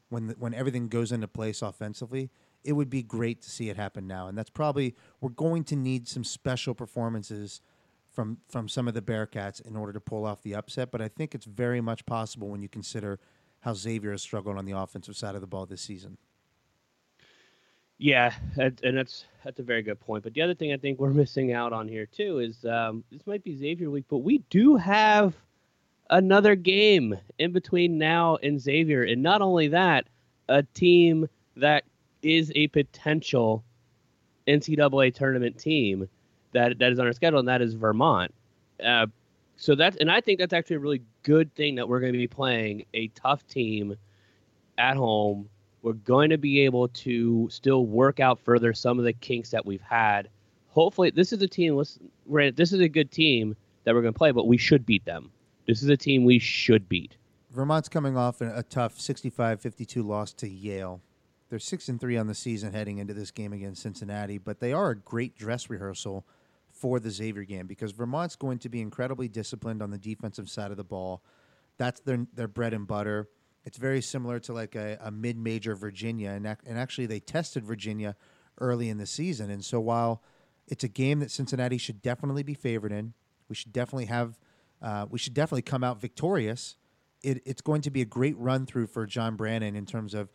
[0.09, 2.31] when the, when everything goes into place offensively,
[2.65, 4.29] it would be great to see it happen now.
[4.29, 7.61] And that's probably we're going to need some special performances
[8.13, 10.91] from from some of the Bearcats in order to pull off the upset.
[10.91, 13.19] But I think it's very much possible when you consider
[13.61, 16.19] how Xavier has struggled on the offensive side of the ball this season.
[17.99, 20.23] Yeah, and that's that's a very good point.
[20.23, 23.27] But the other thing I think we're missing out on here too is um, this
[23.27, 25.35] might be Xavier week, but we do have
[26.11, 30.07] another game in between now and Xavier, and not only that,
[30.49, 31.85] a team that
[32.23, 33.65] is a potential
[34.47, 36.09] NCAA tournament team
[36.53, 38.33] that that is on our schedule, and that is Vermont.
[38.83, 39.07] Uh,
[39.57, 42.19] so that's and I think that's actually a really good thing that we're going to
[42.19, 43.97] be playing a tough team
[44.79, 45.49] at home
[45.87, 49.65] we're going to be able to still work out further some of the kinks that
[49.65, 50.29] we've had.
[50.71, 51.77] Hopefully, this is a team.
[51.77, 52.11] Listen,
[52.57, 53.55] this is a good team
[53.85, 55.31] that we're going to play, but we should beat them.
[55.67, 57.17] This is a team we should beat.
[57.51, 61.01] Vermont's coming off a tough 65-52 loss to Yale.
[61.49, 64.73] They're six and three on the season heading into this game against Cincinnati, but they
[64.73, 66.27] are a great dress rehearsal
[66.71, 70.71] for the Xavier game because Vermont's going to be incredibly disciplined on the defensive side
[70.71, 71.23] of the ball.
[71.79, 73.29] That's their their bread and butter.
[73.65, 77.65] It's very similar to like a, a mid-major Virginia, and ac- and actually they tested
[77.65, 78.17] Virginia
[78.61, 79.51] early in the season.
[79.51, 80.23] And so while
[80.69, 83.15] it's a game that Cincinnati should definitely be favored in,
[83.49, 84.39] we should definitely have,
[84.87, 86.77] uh, we should definitely come out victorious.
[87.21, 90.31] It, it's going to be a great run through for John Brannen in terms of,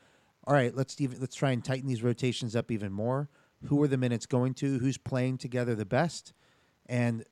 [0.46, 3.30] all right, let's even, let's try and tighten these rotations up even more.
[3.68, 4.80] Who are the minutes going to?
[4.80, 6.34] Who's playing together the best?
[6.88, 7.24] And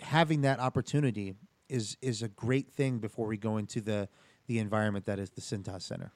[0.00, 1.36] having that opportunity
[1.70, 4.08] is is a great thing before we go into the
[4.46, 6.12] the environment that is the Cintas Center.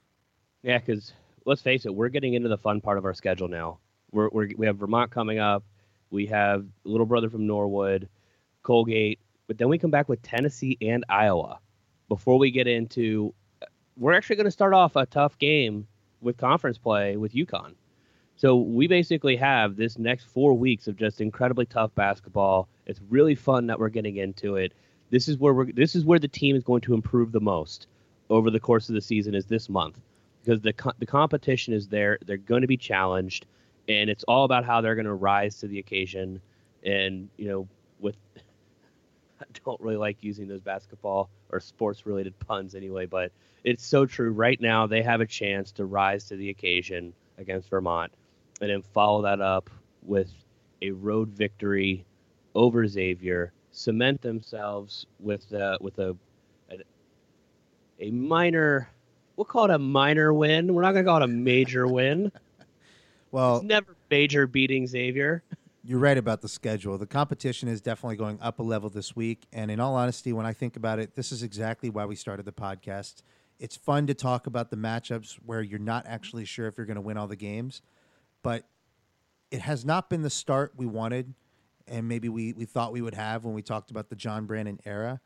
[0.63, 1.13] Yeah, because
[1.47, 3.79] let's face it, we're getting into the fun part of our schedule now.
[4.11, 5.65] We're, we're we have Vermont coming up.
[6.11, 8.09] We have little brother from Norwood,
[8.63, 11.59] Colgate, but then we come back with Tennessee and Iowa.
[12.09, 13.35] Before we get into,
[13.97, 15.87] we're actually going to start off a tough game
[16.21, 17.75] with conference play with UConn.
[18.37, 22.69] So we basically have this next four weeks of just incredibly tough basketball.
[22.87, 24.73] It's really fun that we're getting into it.
[25.11, 25.73] This is where we're.
[25.73, 27.87] This is where the team is going to improve the most
[28.29, 29.35] over the course of the season.
[29.35, 30.01] Is this month
[30.45, 32.19] because the the competition is there.
[32.25, 33.47] They're going to be challenged,
[33.89, 36.41] and it's all about how they're going to rise to the occasion.
[36.85, 37.69] And you know,
[38.01, 38.17] with
[39.41, 43.33] I don't really like using those basketball or sports related puns anyway, but
[43.65, 44.31] it's so true.
[44.31, 48.13] Right now, they have a chance to rise to the occasion against Vermont
[48.61, 49.71] and then follow that up
[50.03, 50.33] with
[50.83, 52.05] a road victory
[52.55, 56.17] over Xavier, cement themselves with uh, with a,
[56.71, 56.77] a
[58.01, 58.89] a minor
[59.37, 60.73] we'll call it a minor win.
[60.75, 62.33] We're not gonna call it a major win.
[63.33, 65.43] Well, It's never major beating Xavier.
[65.89, 66.99] You're right about the schedule.
[66.99, 69.47] The competition is definitely going up a level this week.
[69.53, 72.45] And in all honesty, when I think about it, this is exactly why we started
[72.45, 73.23] the podcast.
[73.61, 76.97] It's fun to talk about the matchups where you're not actually sure if you're going
[76.97, 77.83] to win all the games,
[78.43, 78.65] but
[79.53, 81.35] it has not been the start we wanted
[81.87, 84.81] and maybe we, we thought we would have when we talked about the John Brannen
[84.85, 85.21] era.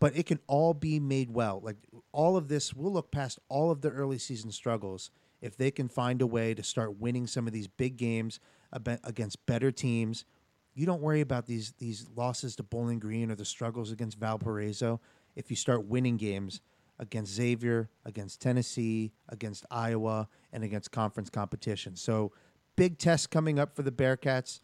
[0.00, 1.60] But it can all be made well.
[1.62, 1.76] Like
[2.10, 5.86] all of this, we'll look past all of the early season struggles if they can
[5.86, 8.40] find a way to start winning some of these big games
[8.72, 10.24] against better teams.
[10.74, 15.00] You don't worry about these these losses to Bowling Green or the struggles against Valparaiso.
[15.34, 16.60] If you start winning games
[16.98, 22.32] against Xavier, against Tennessee, against Iowa, and against conference competition, so
[22.74, 24.60] big test coming up for the Bearcats.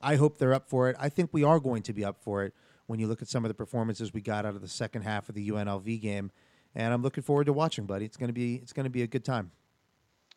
[0.00, 0.96] I hope they're up for it.
[0.98, 2.54] I think we are going to be up for it
[2.86, 5.30] when you look at some of the performances we got out of the second half
[5.30, 6.30] of the UNLV game,
[6.74, 8.04] and I'm looking forward to watching, buddy.
[8.04, 9.50] It's gonna be it's gonna be a good time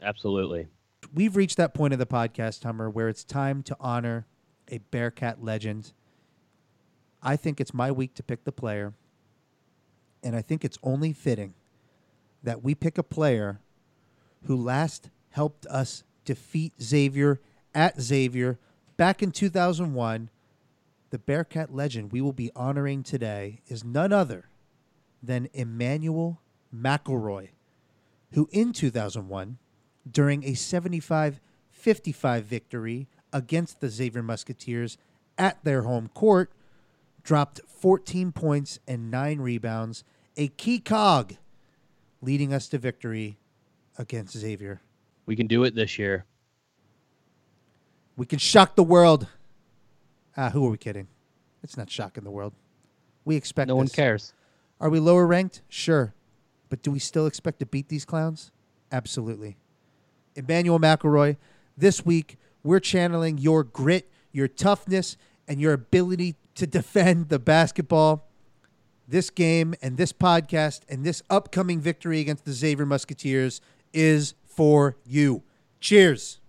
[0.02, 0.68] Absolutely.
[1.14, 4.28] We've reached that point of the podcast, Hummer, where it's time to honor
[4.68, 5.94] a Bearcat legend.
[7.22, 8.94] I think it's my week to pick the player,
[10.24, 11.54] and I think it's only fitting
[12.44, 13.60] that we pick a player
[14.44, 17.40] who last helped us defeat Xavier
[17.74, 18.60] at Xavier
[18.98, 20.30] back in 2001.
[21.10, 24.50] The Bearcat legend we will be honoring today is none other
[25.24, 26.40] than Immanuel
[26.74, 27.50] McElroy,
[28.34, 29.58] who in 2001
[30.12, 31.40] during a 75
[31.80, 34.98] 55 victory against the Xavier Musketeers
[35.38, 36.52] at their home court,
[37.24, 40.04] dropped 14 points and nine rebounds,
[40.36, 41.36] a key cog
[42.22, 43.38] leading us to victory
[43.98, 44.82] against Xavier.
[45.26, 46.26] We can do it this year.
[48.18, 49.28] We can shock the world.
[50.36, 51.08] Ah, who are we kidding?
[51.64, 52.54] It's not shocking the world.
[53.24, 54.34] We expect No one cares.
[54.82, 55.62] Are we lower ranked?
[55.70, 56.14] Sure.
[56.68, 58.52] But do we still expect to beat these clowns?
[58.92, 59.58] Absolutely.
[60.40, 61.36] Immanuel McElroy,
[61.78, 65.18] this week we're channeling your grit, your toughness,
[65.48, 68.28] and your ability to defend the basketball.
[69.08, 73.60] This game and this podcast and this upcoming victory against the Xavier Musketeers
[73.94, 75.44] is for you.
[75.80, 76.40] Cheers.